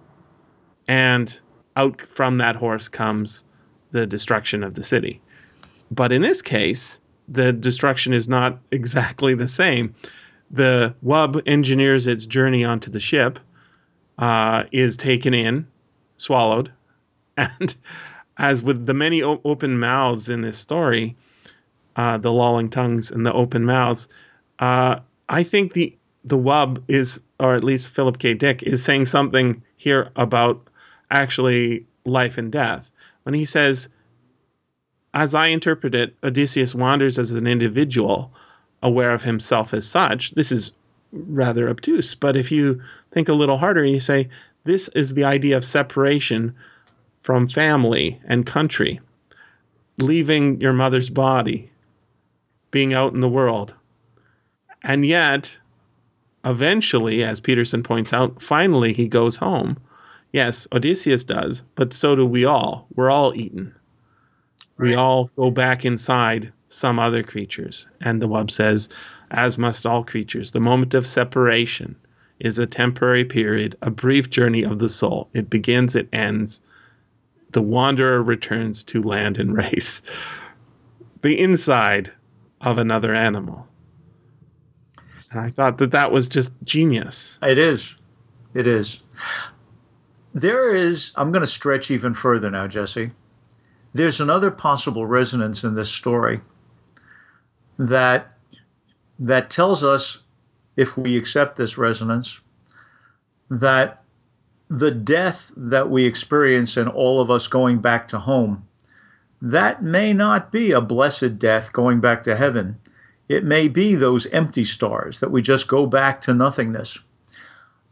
and 0.90 1.40
out 1.76 2.02
from 2.02 2.40
that 2.40 2.56
horse 2.56 2.90
comes 2.90 3.46
the 3.92 4.08
destruction 4.08 4.64
of 4.64 4.74
the 4.74 4.82
city. 4.82 5.22
But 5.92 6.12
in 6.12 6.24
this 6.24 6.42
case, 6.42 7.00
the 7.28 7.54
destruction 7.54 8.14
is 8.14 8.28
not 8.28 8.60
exactly 8.72 9.36
the 9.36 9.48
same. 9.48 9.94
The 10.50 10.96
wub 11.06 11.44
engineers 11.46 12.08
its 12.08 12.26
journey 12.26 12.66
onto 12.66 12.90
the 12.90 13.00
ship, 13.00 13.40
uh, 14.18 14.64
is 14.72 14.98
taken 14.98 15.36
in, 15.36 15.68
swallowed, 16.18 16.72
and 17.38 17.76
as 18.36 18.62
with 18.62 18.84
the 18.86 18.96
many 18.96 19.22
o- 19.22 19.42
open 19.46 19.80
mouths 19.80 20.30
in 20.30 20.42
this 20.42 20.58
story, 20.58 21.18
uh, 21.96 22.18
the 22.18 22.32
lolling 22.32 22.72
tongues 22.72 23.12
and 23.12 23.24
the 23.24 23.32
open 23.32 23.64
mouths, 23.64 24.10
uh, 24.58 25.00
I 25.28 25.44
think 25.44 25.74
the 25.74 25.96
the 26.24 26.38
wub 26.38 26.84
is, 26.88 27.22
or 27.40 27.54
at 27.54 27.64
least 27.64 27.90
Philip 27.90 28.18
K. 28.18 28.34
Dick 28.34 28.64
is 28.64 28.84
saying 28.84 29.06
something 29.06 29.64
here 29.78 30.12
about 30.16 30.69
actually 31.10 31.86
life 32.06 32.38
and 32.38 32.52
death. 32.52 32.92
When 33.24 33.36
he 33.36 33.46
says, 33.46 33.90
as 35.14 35.34
I 35.34 35.48
interpret 35.48 35.96
it, 35.96 36.16
Odysseus 36.24 36.76
wanders 36.76 37.18
as 37.18 37.32
an 37.32 37.48
individual, 37.48 38.32
aware 38.82 39.12
of 39.12 39.24
himself 39.24 39.74
as 39.74 39.88
such. 39.88 40.32
This 40.32 40.52
is 40.52 40.72
rather 41.12 41.70
obtuse, 41.70 42.16
but 42.16 42.38
if 42.38 42.52
you 42.52 42.84
think 43.12 43.30
a 43.30 43.34
little 43.34 43.58
harder, 43.58 43.84
you 43.84 44.00
say, 44.00 44.30
this 44.64 44.88
is 44.90 45.14
the 45.14 45.24
idea 45.24 45.58
of 45.58 45.64
separation 45.64 46.56
from 47.22 47.48
family 47.48 48.22
and 48.26 48.46
country, 48.46 49.02
leaving 49.98 50.62
your 50.62 50.74
mother's 50.74 51.10
body, 51.10 51.72
being 52.72 52.94
out 52.94 53.14
in 53.14 53.20
the 53.20 53.30
world. 53.30 53.74
And 54.84 55.04
yet, 55.04 55.58
eventually, 56.46 57.24
as 57.24 57.40
Peterson 57.40 57.84
points 57.84 58.14
out, 58.14 58.42
finally 58.42 58.94
he 58.94 59.08
goes 59.08 59.36
home 59.36 59.78
Yes, 60.32 60.68
Odysseus 60.72 61.24
does, 61.24 61.64
but 61.76 61.94
so 61.94 62.16
do 62.16 62.26
we 62.26 62.46
all. 62.46 62.88
We're 62.94 63.10
all 63.10 63.36
eaten. 63.36 63.74
Right. 64.78 64.90
We 64.90 64.96
all 64.96 65.32
go 65.36 65.50
back 65.50 65.86
inside 65.86 66.54
some 66.68 67.00
other 67.00 67.24
creatures. 67.24 67.88
And 68.00 68.22
the 68.22 68.28
wub 68.28 68.52
says, 68.52 68.90
as 69.32 69.58
must 69.58 69.86
all 69.86 70.04
creatures, 70.04 70.52
the 70.52 70.60
moment 70.60 70.94
of 70.94 71.06
separation 71.06 71.96
is 72.40 72.60
a 72.60 72.68
temporary 72.68 73.26
period, 73.26 73.76
a 73.82 73.92
brief 73.92 74.30
journey 74.30 74.64
of 74.64 74.80
the 74.80 74.90
soul. 74.90 75.30
It 75.34 75.50
begins, 75.50 75.96
it 75.96 76.10
ends. 76.14 76.62
The 77.52 77.62
wanderer 77.62 78.22
returns 78.22 78.84
to 78.86 79.04
land 79.04 79.40
and 79.40 79.56
race. 79.58 80.04
The 81.22 81.40
inside 81.40 82.12
of 82.62 82.78
another 82.78 83.14
animal. 83.14 83.68
And 85.32 85.40
I 85.40 85.50
thought 85.50 85.80
that 85.80 85.92
that 85.92 86.12
was 86.12 86.30
just 86.30 86.54
genius. 86.64 87.40
It 87.42 87.58
is. 87.58 87.96
It 88.54 88.68
is. 88.68 89.02
There 90.40 90.74
is, 90.74 91.12
I'm 91.18 91.34
going 91.34 91.42
to 91.44 91.48
stretch 91.48 91.92
even 91.92 92.14
further 92.14 92.50
now, 92.50 92.66
Jesse. 92.66 93.12
There's 93.92 94.22
another 94.22 94.52
possible 94.52 95.06
resonance 95.06 95.66
in 95.66 95.76
this 95.76 95.92
story 95.92 96.40
that 97.78 98.38
that 99.20 99.50
tells 99.50 99.84
us 99.84 100.20
if 100.78 100.96
we 100.96 101.18
accept 101.18 101.58
this 101.58 101.78
resonance 101.78 102.40
that 103.50 104.02
the 104.70 104.92
death 104.92 105.52
that 105.58 105.90
we 105.90 106.06
experience 106.06 106.78
and 106.78 106.88
all 106.88 107.20
of 107.20 107.30
us 107.30 107.48
going 107.48 107.80
back 107.80 108.08
to 108.10 108.20
home 108.20 108.66
that 109.42 109.84
may 109.84 110.14
not 110.14 110.54
be 110.54 110.72
a 110.72 110.80
blessed 110.80 111.38
death 111.38 111.74
going 111.74 112.00
back 112.00 112.24
to 112.24 112.36
heaven 112.36 112.78
it 113.28 113.44
may 113.44 113.68
be 113.68 113.96
those 113.96 114.26
empty 114.28 114.64
stars 114.64 115.20
that 115.20 115.32
we 115.32 115.42
just 115.42 115.68
go 115.68 115.86
back 115.86 116.22
to 116.22 116.34
nothingness 116.34 117.00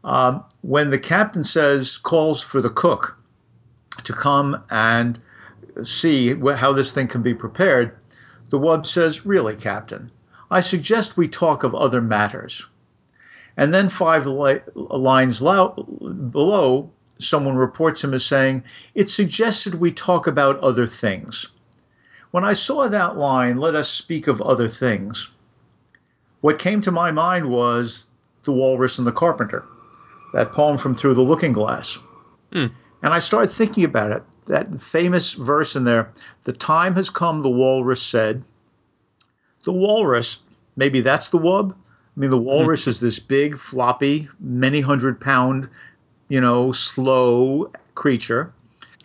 um, 0.04 0.44
when 0.62 0.90
the 0.90 0.98
captain 0.98 1.44
says 1.44 1.98
calls 1.98 2.40
for 2.40 2.60
the 2.60 2.70
cook 2.70 3.18
to 4.04 4.12
come 4.12 4.62
and 4.70 5.20
see 5.82 6.34
how 6.34 6.72
this 6.72 6.92
thing 6.92 7.08
can 7.08 7.22
be 7.22 7.34
prepared 7.34 7.96
the 8.50 8.58
wub 8.58 8.86
says 8.86 9.26
really 9.26 9.56
captain 9.56 10.10
i 10.50 10.60
suggest 10.60 11.16
we 11.16 11.28
talk 11.28 11.64
of 11.64 11.74
other 11.74 12.00
matters 12.00 12.66
and 13.58 13.74
then 13.74 13.88
five 13.88 14.24
li- 14.24 14.60
lines 14.76 15.40
below, 15.40 16.90
someone 17.18 17.56
reports 17.56 18.04
him 18.04 18.14
as 18.14 18.24
saying, 18.24 18.62
It 18.94 19.08
suggested 19.08 19.74
we 19.74 19.90
talk 19.90 20.28
about 20.28 20.60
other 20.60 20.86
things. 20.86 21.48
When 22.30 22.44
I 22.44 22.52
saw 22.52 22.86
that 22.86 23.16
line, 23.16 23.56
let 23.56 23.74
us 23.74 23.90
speak 23.90 24.28
of 24.28 24.40
other 24.40 24.68
things, 24.68 25.28
what 26.40 26.60
came 26.60 26.82
to 26.82 26.92
my 26.92 27.10
mind 27.10 27.50
was 27.50 28.06
The 28.44 28.52
Walrus 28.52 28.98
and 28.98 29.06
the 29.06 29.12
Carpenter, 29.12 29.64
that 30.32 30.52
poem 30.52 30.78
from 30.78 30.94
Through 30.94 31.14
the 31.14 31.22
Looking 31.22 31.52
Glass. 31.52 31.98
Mm. 32.52 32.72
And 33.02 33.14
I 33.14 33.18
started 33.18 33.52
thinking 33.52 33.84
about 33.84 34.12
it. 34.12 34.22
That 34.46 34.80
famous 34.80 35.34
verse 35.34 35.76
in 35.76 35.84
there, 35.84 36.12
the 36.44 36.52
time 36.52 36.94
has 36.94 37.10
come, 37.10 37.40
the 37.40 37.50
walrus 37.50 38.02
said. 38.02 38.42
The 39.64 39.72
walrus, 39.72 40.38
maybe 40.76 41.00
that's 41.00 41.28
the 41.28 41.38
wub, 41.38 41.74
I 42.18 42.20
mean, 42.20 42.30
the 42.30 42.36
walrus 42.36 42.80
mm-hmm. 42.80 42.90
is 42.90 43.00
this 43.00 43.20
big, 43.20 43.58
floppy, 43.58 44.28
many 44.40 44.80
hundred 44.80 45.20
pound, 45.20 45.68
you 46.28 46.40
know, 46.40 46.72
slow 46.72 47.70
creature. 47.94 48.52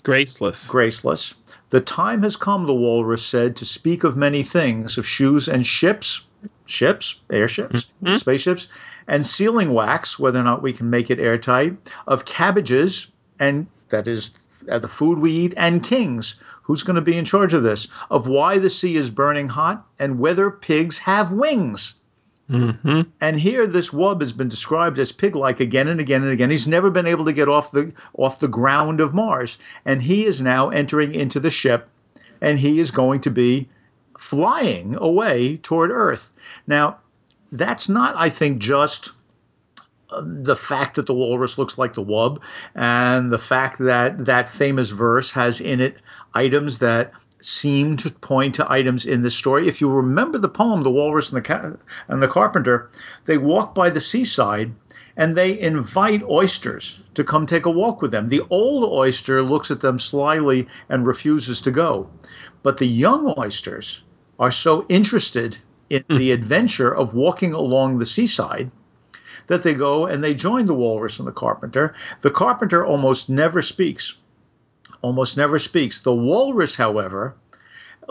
Graceless. 0.02 0.68
Graceless. 0.68 1.36
The 1.70 1.80
time 1.80 2.24
has 2.24 2.38
come, 2.38 2.66
the 2.66 2.74
walrus 2.74 3.24
said, 3.24 3.58
to 3.58 3.66
speak 3.66 4.04
of 4.04 4.18
many 4.18 4.42
things 4.42 4.98
of 4.98 5.06
shoes 5.06 5.48
and 5.48 5.64
ships, 5.64 6.26
ships, 6.66 7.22
airships, 7.30 7.88
mm-hmm. 8.02 8.16
spaceships, 8.16 8.68
and 9.08 9.26
sealing 9.26 9.72
wax, 9.72 10.18
whether 10.18 10.40
or 10.40 10.44
not 10.44 10.62
we 10.62 10.74
can 10.74 10.90
make 10.90 11.12
it 11.12 11.20
airtight, 11.20 11.92
of 12.08 12.26
cabbages, 12.26 13.08
and 13.40 13.68
that 13.90 14.08
is 14.08 14.32
uh, 14.70 14.80
the 14.80 14.88
food 14.88 15.20
we 15.20 15.32
eat, 15.32 15.54
and 15.58 15.84
kings. 15.84 16.36
Who's 16.64 16.84
going 16.84 16.96
to 16.96 17.02
be 17.02 17.18
in 17.18 17.26
charge 17.26 17.54
of 17.54 17.64
this? 17.64 17.90
Of 18.10 18.28
why 18.28 18.60
the 18.60 18.70
sea 18.70 18.96
is 18.96 19.10
burning 19.10 19.50
hot 19.50 19.86
and 20.00 20.20
whether 20.20 20.50
pigs 20.50 20.98
have 21.00 21.34
wings. 21.34 21.96
Mm-hmm. 22.50 23.02
And 23.20 23.40
here, 23.40 23.68
this 23.68 23.90
wub 23.90 24.22
has 24.22 24.34
been 24.34 24.48
described 24.48 25.00
as 25.00 25.12
pig-like 25.12 25.60
again 25.60 25.88
and 25.88 26.00
again 26.00 26.24
and 26.24 26.32
again. 26.32 26.50
He's 26.50 26.68
never 26.68 26.90
been 26.90 27.08
able 27.08 27.26
to 27.26 27.34
get 27.34 27.50
off 27.50 27.72
the 27.72 27.94
off 28.14 28.40
the 28.40 28.48
ground 28.48 29.02
of 29.02 29.14
Mars, 29.14 29.58
and 29.86 30.02
he 30.02 30.26
is 30.26 30.42
now 30.42 30.70
entering 30.70 31.16
into 31.16 31.40
the 31.40 31.50
ship, 31.50 31.90
and 32.42 32.60
he 32.60 32.80
is 32.80 32.92
going 32.92 33.22
to 33.22 33.32
be 33.32 33.70
flying 34.18 34.96
away 34.96 35.58
toward 35.58 35.92
Earth. 35.92 36.32
Now, 36.68 36.98
that's 37.52 37.90
not, 37.90 38.16
I 38.18 38.30
think, 38.30 38.60
just 38.60 39.12
uh, 40.10 40.22
the 40.26 40.56
fact 40.56 40.96
that 40.96 41.06
the 41.06 41.14
walrus 41.14 41.58
looks 41.58 41.78
like 41.78 41.94
the 41.94 42.04
wub, 42.04 42.42
and 42.76 43.32
the 43.32 43.38
fact 43.40 43.80
that 43.80 44.26
that 44.26 44.50
famous 44.50 44.90
verse 44.90 45.32
has 45.32 45.62
in 45.62 45.80
it 45.80 45.98
items 46.34 46.80
that 46.80 47.14
seem 47.44 47.98
to 47.98 48.10
point 48.10 48.56
to 48.56 48.72
items 48.72 49.06
in 49.06 49.22
this 49.22 49.36
story. 49.36 49.68
If 49.68 49.82
you 49.82 49.90
remember 49.90 50.38
the 50.38 50.50
poem, 50.50 50.82
The 50.84 50.90
Walrus 50.90 51.32
and 51.32 51.44
the, 51.44 51.80
and 52.08 52.22
the 52.22 52.28
Carpenter, 52.28 52.90
they 53.26 53.38
walk 53.38 53.76
by 53.76 53.90
the 53.90 54.00
seaside 54.00 54.74
and 55.16 55.36
they 55.36 55.60
invite 55.60 56.24
oysters 56.24 57.02
to 57.14 57.24
come 57.24 57.46
take 57.46 57.66
a 57.66 57.72
walk 57.72 58.02
with 58.02 58.12
them. 58.12 58.28
The 58.28 58.42
old 58.50 58.84
oyster 58.92 59.42
looks 59.42 59.72
at 59.72 59.82
them 59.82 60.00
slyly 60.00 60.68
and 60.90 61.06
refuses 61.06 61.62
to 61.62 61.72
go. 61.72 62.10
But 62.64 62.78
the 62.78 62.88
young 62.88 63.34
oysters 63.38 64.04
are 64.40 64.52
so 64.52 64.86
interested 64.90 65.58
in 65.90 66.04
hmm. 66.10 66.18
the 66.18 66.32
adventure 66.32 66.94
of 66.94 67.14
walking 67.14 67.54
along 67.54 68.00
the 68.00 68.06
seaside 68.06 68.72
that 69.48 69.64
they 69.64 69.74
go 69.74 70.06
and 70.06 70.24
they 70.24 70.34
join 70.34 70.66
the 70.66 70.74
walrus 70.74 71.20
and 71.20 71.28
the 71.28 71.32
carpenter. 71.32 71.94
The 72.22 72.32
carpenter 72.32 72.86
almost 72.86 73.30
never 73.30 73.62
speaks 73.62 74.16
almost 75.04 75.38
never 75.38 75.60
speaks. 75.60 76.00
The 76.00 76.14
walrus, 76.14 76.76
however, 76.76 77.36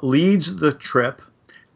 leads 0.03 0.55
the 0.55 0.73
trip, 0.73 1.21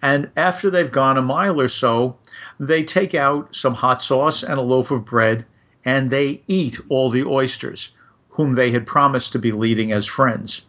and 0.00 0.30
after 0.36 0.70
they've 0.70 0.92
gone 0.92 1.16
a 1.16 1.22
mile 1.22 1.60
or 1.60 1.68
so, 1.68 2.18
they 2.58 2.84
take 2.84 3.14
out 3.14 3.54
some 3.54 3.74
hot 3.74 4.00
sauce 4.00 4.42
and 4.42 4.58
a 4.58 4.62
loaf 4.62 4.90
of 4.90 5.04
bread, 5.04 5.44
and 5.84 6.10
they 6.10 6.42
eat 6.48 6.80
all 6.88 7.10
the 7.10 7.24
oysters, 7.24 7.92
whom 8.30 8.54
they 8.54 8.70
had 8.70 8.86
promised 8.86 9.32
to 9.32 9.38
be 9.38 9.52
leading 9.52 9.92
as 9.92 10.06
friends. 10.06 10.66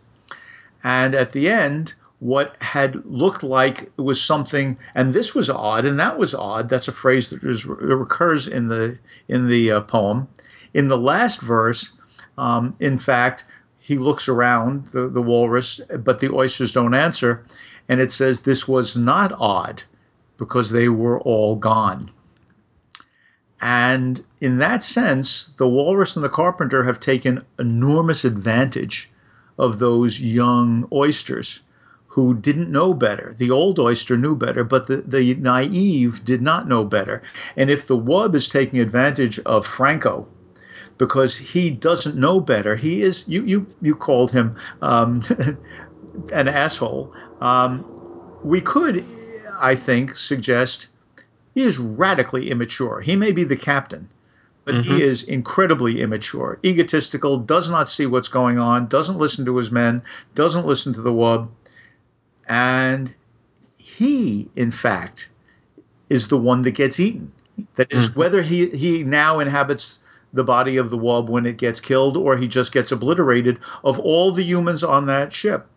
And 0.84 1.16
at 1.16 1.32
the 1.32 1.50
end, 1.50 1.94
what 2.20 2.56
had 2.62 3.06
looked 3.06 3.44
like 3.44 3.92
was 3.98 4.22
something, 4.22 4.78
and 4.96 5.14
this 5.14 5.36
was 5.36 5.50
odd, 5.50 5.86
and 5.86 6.00
that 6.00 6.18
was 6.18 6.34
odd. 6.34 6.70
That's 6.70 6.88
a 6.88 6.94
phrase 6.94 7.30
that, 7.30 7.44
is, 7.44 7.66
recurs 7.66 8.48
in 8.48 8.68
the 8.68 8.98
in 9.28 9.48
the 9.48 9.72
uh, 9.72 9.82
poem. 9.82 10.28
In 10.74 10.88
the 10.88 10.98
last 10.98 11.42
verse, 11.42 11.92
um, 12.38 12.74
in 12.80 12.98
fact, 12.98 13.46
he 13.80 13.98
looks 13.98 14.28
around 14.28 14.88
the, 14.88 15.08
the 15.08 15.22
walrus, 15.22 15.80
but 16.00 16.20
the 16.20 16.34
oysters 16.34 16.74
don't 16.74 16.94
answer. 16.94 17.46
And 17.90 18.02
it 18.02 18.12
says 18.12 18.42
this 18.42 18.68
was 18.68 18.98
not 18.98 19.32
odd 19.32 19.84
because 20.38 20.72
they 20.72 20.90
were 20.90 21.20
all 21.20 21.56
gone. 21.56 22.12
And 23.62 24.24
in 24.40 24.60
that 24.60 24.84
sense, 24.84 25.50
the 25.50 25.68
walrus 25.68 26.16
and 26.16 26.24
the 26.24 26.30
carpenter 26.30 26.84
have 26.84 27.00
taken 27.00 27.42
enormous 27.58 28.24
advantage 28.24 29.10
of 29.58 29.80
those 29.80 30.22
young 30.22 30.88
oysters 30.92 31.62
who 32.06 32.36
didn't 32.36 32.72
know 32.72 32.94
better. 32.94 33.34
The 33.38 33.52
old 33.52 33.80
oyster 33.80 34.18
knew 34.18 34.36
better, 34.36 34.64
but 34.64 34.88
the, 34.88 34.98
the 34.98 35.36
naive 35.36 36.24
did 36.24 36.42
not 36.42 36.68
know 36.68 36.84
better. 36.84 37.24
And 37.56 37.70
if 37.70 37.88
the 37.88 37.98
wub 37.98 38.36
is 38.36 38.50
taking 38.50 38.80
advantage 38.80 39.40
of 39.40 39.66
Franco, 39.66 40.28
because 40.98 41.38
he 41.38 41.70
doesn't 41.70 42.16
know 42.16 42.40
better. 42.40 42.76
He 42.76 43.02
is 43.02 43.24
you 43.28 43.44
you 43.44 43.68
you 43.82 43.96
called 43.96 44.32
him 44.32 44.56
um, 44.82 45.22
an 46.34 46.48
asshole. 46.48 47.14
Um, 47.40 47.86
we 48.44 48.62
could, 48.62 49.04
I 49.60 49.76
think, 49.76 50.16
suggest 50.16 50.88
he 51.54 51.64
is 51.64 51.78
radically 51.78 52.52
immature. 52.52 53.02
He 53.02 53.16
may 53.16 53.32
be 53.32 53.44
the 53.44 53.56
captain, 53.56 54.10
but 54.64 54.76
mm-hmm. 54.76 54.96
he 54.96 55.02
is 55.02 55.24
incredibly 55.24 56.02
immature, 56.02 56.60
egotistical, 56.64 57.40
does 57.40 57.70
not 57.70 57.88
see 57.88 58.06
what's 58.06 58.28
going 58.28 58.60
on, 58.60 58.88
doesn't 58.88 59.18
listen 59.18 59.46
to 59.46 59.58
his 59.58 59.72
men, 59.72 60.04
doesn't 60.36 60.66
listen 60.66 60.94
to 60.94 61.02
the 61.02 61.12
wub, 61.12 61.48
and 62.48 63.14
he, 63.78 64.50
in 64.56 64.72
fact, 64.72 65.30
is 66.10 66.28
the 66.28 66.38
one 66.38 66.62
that 66.62 66.72
gets 66.72 67.00
eaten. 67.00 67.32
That 67.76 67.92
is, 67.92 68.10
mm-hmm. 68.10 68.20
whether 68.20 68.42
he 68.44 68.70
he 68.70 69.04
now 69.04 69.40
inhabits 69.40 70.00
the 70.34 70.44
body 70.44 70.78
of 70.78 70.92
the 70.92 70.98
wub 70.98 71.28
when 71.28 71.46
it 71.46 71.58
gets 71.58 71.80
killed 71.80 72.18
or 72.18 72.38
he 72.38 72.48
just 72.48 72.72
gets 72.72 72.92
obliterated. 72.92 73.58
Of 73.84 74.00
all 74.00 74.32
the 74.32 74.44
humans 74.44 74.84
on 74.84 75.08
that 75.08 75.34
ship, 75.34 75.68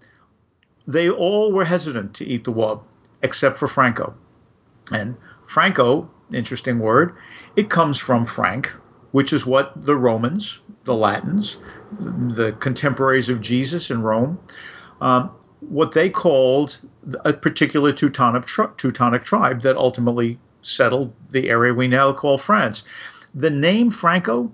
they 0.87 1.09
all 1.09 1.53
were 1.53 1.65
hesitant 1.65 2.15
to 2.17 2.27
eat 2.27 2.45
the 2.45 2.53
wub 2.53 2.83
except 3.23 3.57
for 3.57 3.69
Franco. 3.69 4.15
And 4.93 5.17
Franco, 5.47 6.11
interesting 6.33 6.79
word, 6.79 7.17
it 7.57 7.69
comes 7.71 7.99
from 7.99 8.25
Frank, 8.25 8.73
which 9.13 9.33
is 9.33 9.45
what 9.45 9.73
the 9.81 9.97
Romans, 9.97 10.61
the 10.85 10.95
Latins, 10.95 11.59
the 11.99 12.55
contemporaries 12.59 13.29
of 13.29 13.41
Jesus 13.41 13.91
in 13.91 14.03
Rome, 14.03 14.39
um, 15.01 15.31
what 15.61 15.93
they 15.93 16.09
called 16.09 16.81
a 17.25 17.33
particular 17.33 17.93
Teutonic, 17.93 18.47
tri- 18.47 18.71
Teutonic 18.77 19.23
tribe 19.23 19.61
that 19.63 19.77
ultimately 19.77 20.39
settled 20.63 21.13
the 21.31 21.51
area 21.51 21.75
we 21.75 21.89
now 21.89 22.13
call 22.13 22.39
France. 22.39 22.83
The 23.35 23.51
name 23.51 23.91
Franco 23.91 24.51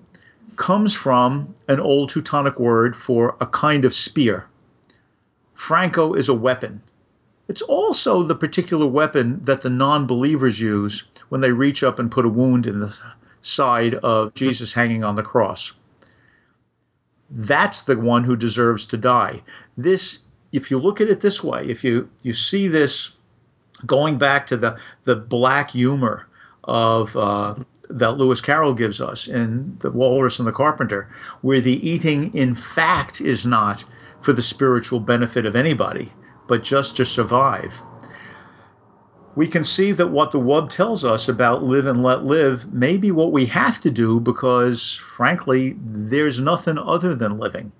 comes 0.55 0.93
from 0.93 1.53
an 1.67 1.79
old 1.79 2.09
Teutonic 2.09 2.59
word 2.59 2.95
for 2.95 3.37
a 3.39 3.45
kind 3.45 3.85
of 3.85 3.93
spear. 3.93 4.47
Franco 5.53 6.13
is 6.13 6.29
a 6.29 6.33
weapon. 6.33 6.81
It's 7.47 7.61
also 7.61 8.23
the 8.23 8.35
particular 8.35 8.87
weapon 8.87 9.41
that 9.45 9.61
the 9.61 9.69
non 9.69 10.07
believers 10.07 10.59
use 10.59 11.03
when 11.29 11.41
they 11.41 11.51
reach 11.51 11.83
up 11.83 11.99
and 11.99 12.11
put 12.11 12.25
a 12.25 12.29
wound 12.29 12.67
in 12.67 12.79
the 12.79 12.99
side 13.41 13.95
of 13.95 14.33
Jesus 14.33 14.73
hanging 14.73 15.03
on 15.03 15.15
the 15.15 15.23
cross. 15.23 15.73
That's 17.29 17.81
the 17.83 17.97
one 17.97 18.23
who 18.23 18.35
deserves 18.35 18.87
to 18.87 18.97
die. 18.97 19.43
This, 19.77 20.19
if 20.51 20.71
you 20.71 20.79
look 20.79 21.01
at 21.01 21.09
it 21.09 21.19
this 21.19 21.43
way, 21.43 21.67
if 21.67 21.83
you, 21.83 22.09
you 22.21 22.33
see 22.33 22.67
this 22.67 23.13
going 23.85 24.17
back 24.17 24.47
to 24.47 24.57
the 24.57 24.79
the 25.03 25.15
black 25.15 25.71
humor 25.71 26.27
of 26.63 27.15
uh, 27.15 27.55
that 27.89 28.17
Lewis 28.17 28.41
Carroll 28.41 28.73
gives 28.73 28.99
us 28.99 29.27
in 29.27 29.77
The 29.79 29.91
Walrus 29.91 30.39
and 30.39 30.47
the 30.47 30.51
Carpenter, 30.51 31.09
where 31.41 31.61
the 31.61 31.89
eating, 31.89 32.33
in 32.33 32.55
fact, 32.55 33.21
is 33.21 33.45
not 33.45 33.85
for 34.21 34.33
the 34.33 34.41
spiritual 34.41 34.99
benefit 34.99 35.45
of 35.45 35.55
anybody, 35.55 36.11
but 36.47 36.63
just 36.63 36.97
to 36.97 37.05
survive. 37.05 37.81
We 39.35 39.47
can 39.47 39.63
see 39.63 39.91
that 39.91 40.09
what 40.09 40.31
the 40.31 40.39
wub 40.39 40.69
tells 40.69 41.05
us 41.05 41.29
about 41.29 41.63
live 41.63 41.85
and 41.85 42.01
let 42.01 42.23
live 42.23 42.73
may 42.73 42.97
be 42.97 43.11
what 43.11 43.31
we 43.31 43.45
have 43.45 43.79
to 43.81 43.91
do 43.91 44.19
because, 44.19 44.95
frankly, 44.95 45.75
there's 45.79 46.39
nothing 46.39 46.77
other 46.77 47.13
than 47.13 47.37
living. 47.37 47.71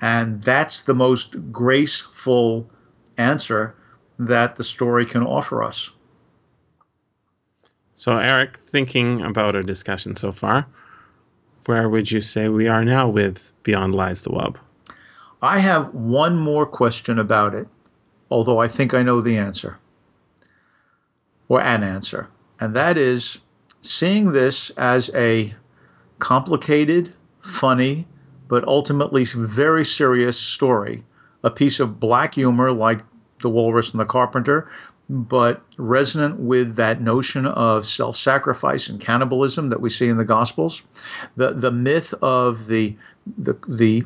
And 0.00 0.42
that's 0.42 0.82
the 0.82 0.94
most 0.94 1.50
graceful 1.50 2.68
answer 3.16 3.74
that 4.18 4.56
the 4.56 4.64
story 4.64 5.06
can 5.06 5.22
offer 5.22 5.62
us. 5.62 5.90
So, 7.94 8.18
Eric, 8.18 8.58
thinking 8.58 9.22
about 9.22 9.56
our 9.56 9.62
discussion 9.62 10.14
so 10.14 10.32
far, 10.32 10.66
where 11.64 11.88
would 11.88 12.10
you 12.10 12.20
say 12.20 12.48
we 12.48 12.68
are 12.68 12.84
now 12.84 13.08
with 13.08 13.52
Beyond 13.62 13.94
Lies 13.94 14.22
the 14.22 14.30
Wub? 14.30 14.56
I 15.40 15.58
have 15.58 15.94
one 15.94 16.36
more 16.36 16.66
question 16.66 17.18
about 17.18 17.54
it, 17.54 17.68
although 18.30 18.58
I 18.58 18.68
think 18.68 18.94
I 18.94 19.02
know 19.02 19.20
the 19.20 19.38
answer, 19.38 19.78
or 21.48 21.60
an 21.60 21.82
answer, 21.82 22.28
and 22.60 22.74
that 22.76 22.96
is 22.98 23.38
seeing 23.82 24.32
this 24.32 24.70
as 24.70 25.10
a 25.14 25.54
complicated, 26.18 27.12
funny, 27.40 28.06
but 28.48 28.66
ultimately 28.66 29.24
very 29.24 29.84
serious 29.84 30.38
story, 30.38 31.04
a 31.42 31.50
piece 31.50 31.80
of 31.80 32.00
black 32.00 32.34
humor 32.34 32.72
like 32.72 33.02
The 33.40 33.50
Walrus 33.50 33.92
and 33.92 34.00
the 34.00 34.06
Carpenter, 34.06 34.68
but 35.08 35.62
resonant 35.76 36.40
with 36.40 36.76
that 36.76 37.00
notion 37.00 37.46
of 37.46 37.86
self-sacrifice 37.86 38.88
and 38.88 39.00
cannibalism 39.00 39.70
that 39.70 39.80
we 39.80 39.90
see 39.90 40.08
in 40.08 40.16
the 40.16 40.24
Gospels, 40.24 40.82
the 41.36 41.52
the 41.52 41.70
myth 41.70 42.12
of 42.22 42.66
the 42.66 42.96
the 43.38 43.56
the 43.68 44.04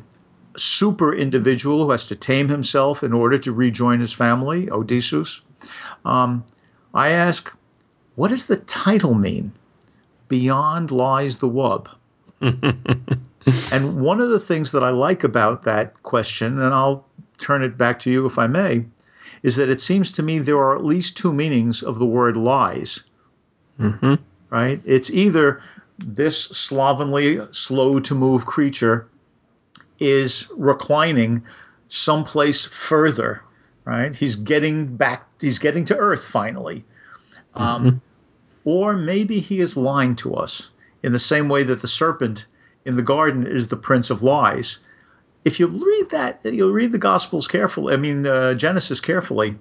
super 0.57 1.13
individual 1.13 1.83
who 1.83 1.91
has 1.91 2.07
to 2.07 2.15
tame 2.15 2.49
himself 2.49 3.03
in 3.03 3.13
order 3.13 3.37
to 3.39 3.51
rejoin 3.51 3.99
his 3.99 4.13
family, 4.13 4.69
Odysseus. 4.69 5.41
Um, 6.05 6.45
I 6.93 7.11
ask, 7.11 7.51
what 8.15 8.29
does 8.29 8.45
the 8.45 8.57
title 8.57 9.13
mean? 9.13 9.53
Beyond 10.27 10.91
lies 10.91 11.39
the 11.39 11.49
wub. 11.49 11.87
and 12.41 14.01
one 14.01 14.21
of 14.21 14.29
the 14.29 14.39
things 14.39 14.71
that 14.73 14.83
I 14.83 14.89
like 14.89 15.23
about 15.23 15.63
that 15.63 16.01
question, 16.03 16.59
and 16.59 16.73
I'll 16.73 17.07
turn 17.37 17.63
it 17.63 17.77
back 17.77 17.99
to 18.01 18.11
you 18.11 18.25
if 18.25 18.37
I 18.37 18.47
may, 18.47 18.85
is 19.43 19.55
that 19.57 19.69
it 19.69 19.81
seems 19.81 20.13
to 20.13 20.23
me 20.23 20.39
there 20.39 20.57
are 20.57 20.75
at 20.75 20.83
least 20.83 21.17
two 21.17 21.33
meanings 21.33 21.83
of 21.83 21.99
the 21.99 22.05
word 22.05 22.37
lies. 22.37 23.03
Mm-hmm. 23.79 24.15
Right? 24.49 24.81
It's 24.85 25.09
either 25.09 25.61
this 25.97 26.43
slovenly, 26.43 27.39
slow 27.51 27.99
to 28.01 28.15
move 28.15 28.45
creature 28.45 29.07
is 30.01 30.49
reclining 30.57 31.43
someplace 31.87 32.65
further, 32.65 33.41
right? 33.85 34.13
He's 34.13 34.35
getting 34.35 34.97
back, 34.97 35.27
he's 35.39 35.59
getting 35.59 35.85
to 35.85 35.97
Earth 35.97 36.27
finally. 36.27 36.83
Um, 37.53 37.85
mm-hmm. 37.85 37.97
Or 38.65 38.93
maybe 38.93 39.39
he 39.39 39.61
is 39.61 39.77
lying 39.77 40.15
to 40.17 40.35
us 40.35 40.69
in 41.01 41.13
the 41.13 41.19
same 41.19 41.47
way 41.47 41.63
that 41.63 41.81
the 41.81 41.87
serpent 41.87 42.47
in 42.83 42.95
the 42.95 43.01
garden 43.01 43.47
is 43.47 43.67
the 43.69 43.77
prince 43.77 44.09
of 44.09 44.23
lies 44.23 44.79
if 45.43 45.59
you 45.59 45.67
read 45.67 46.09
that, 46.11 46.41
you'll 46.45 46.71
read 46.71 46.91
the 46.91 46.97
Gospels 46.97 47.47
carefully. 47.47 47.93
I 47.93 47.97
mean, 47.97 48.25
uh, 48.25 48.53
Genesis 48.53 48.99
carefully. 48.99 49.57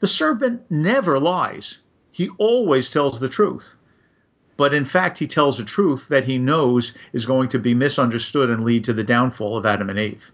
The 0.00 0.06
serpent 0.06 0.62
never 0.70 1.18
lies. 1.18 1.78
He 2.10 2.30
always 2.38 2.90
tells 2.90 3.20
the 3.20 3.28
truth. 3.28 3.76
But 4.58 4.74
in 4.74 4.84
fact, 4.84 5.18
he 5.20 5.28
tells 5.28 5.60
a 5.60 5.64
truth 5.64 6.08
that 6.08 6.24
he 6.24 6.36
knows 6.36 6.92
is 7.12 7.24
going 7.24 7.48
to 7.50 7.60
be 7.60 7.74
misunderstood 7.74 8.50
and 8.50 8.64
lead 8.64 8.84
to 8.84 8.92
the 8.92 9.04
downfall 9.04 9.56
of 9.56 9.64
Adam 9.64 9.88
and 9.88 9.98
Eve. 9.98 10.32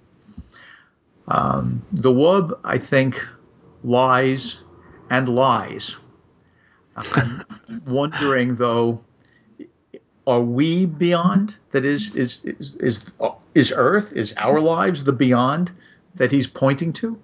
Um, 1.29 1.85
the 1.93 2.11
wub, 2.11 2.59
I 2.65 2.79
think, 2.79 3.23
lies 3.85 4.63
and 5.11 5.29
lies. 5.29 5.99
I'm 6.97 7.45
wondering, 7.87 8.55
though, 8.55 9.05
are 10.27 10.41
we 10.41 10.87
beyond? 10.87 11.59
That 11.73 11.85
is, 11.85 12.15
is, 12.15 12.47
is, 12.47 12.77
is 12.77 13.13
is 13.55 13.75
Earth, 13.77 14.15
is 14.15 14.35
our 14.39 14.59
lives 14.59 15.05
the 15.05 15.13
beyond 15.13 15.71
that 16.15 16.33
he's 16.33 16.47
pointing 16.47 16.95
to? 16.95 17.21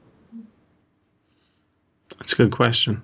That's 2.19 2.35
a 2.35 2.37
good 2.37 2.53
question. 2.53 3.03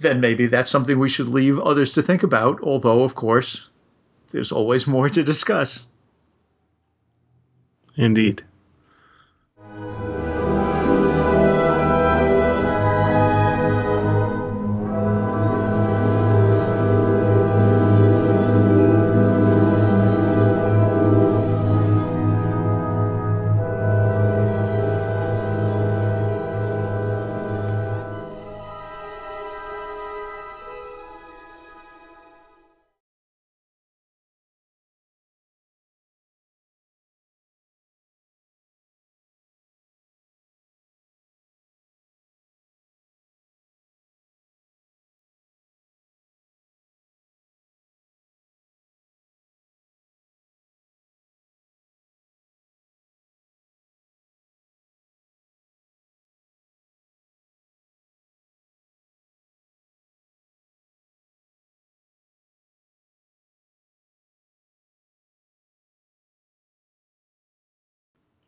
Then 0.00 0.20
maybe 0.20 0.46
that's 0.46 0.70
something 0.70 0.98
we 0.98 1.10
should 1.10 1.28
leave 1.28 1.58
others 1.58 1.92
to 1.92 2.02
think 2.02 2.22
about, 2.22 2.60
although, 2.62 3.04
of 3.04 3.14
course, 3.14 3.68
there's 4.30 4.50
always 4.50 4.86
more 4.86 5.08
to 5.08 5.22
discuss. 5.22 5.86
Indeed. 7.96 8.42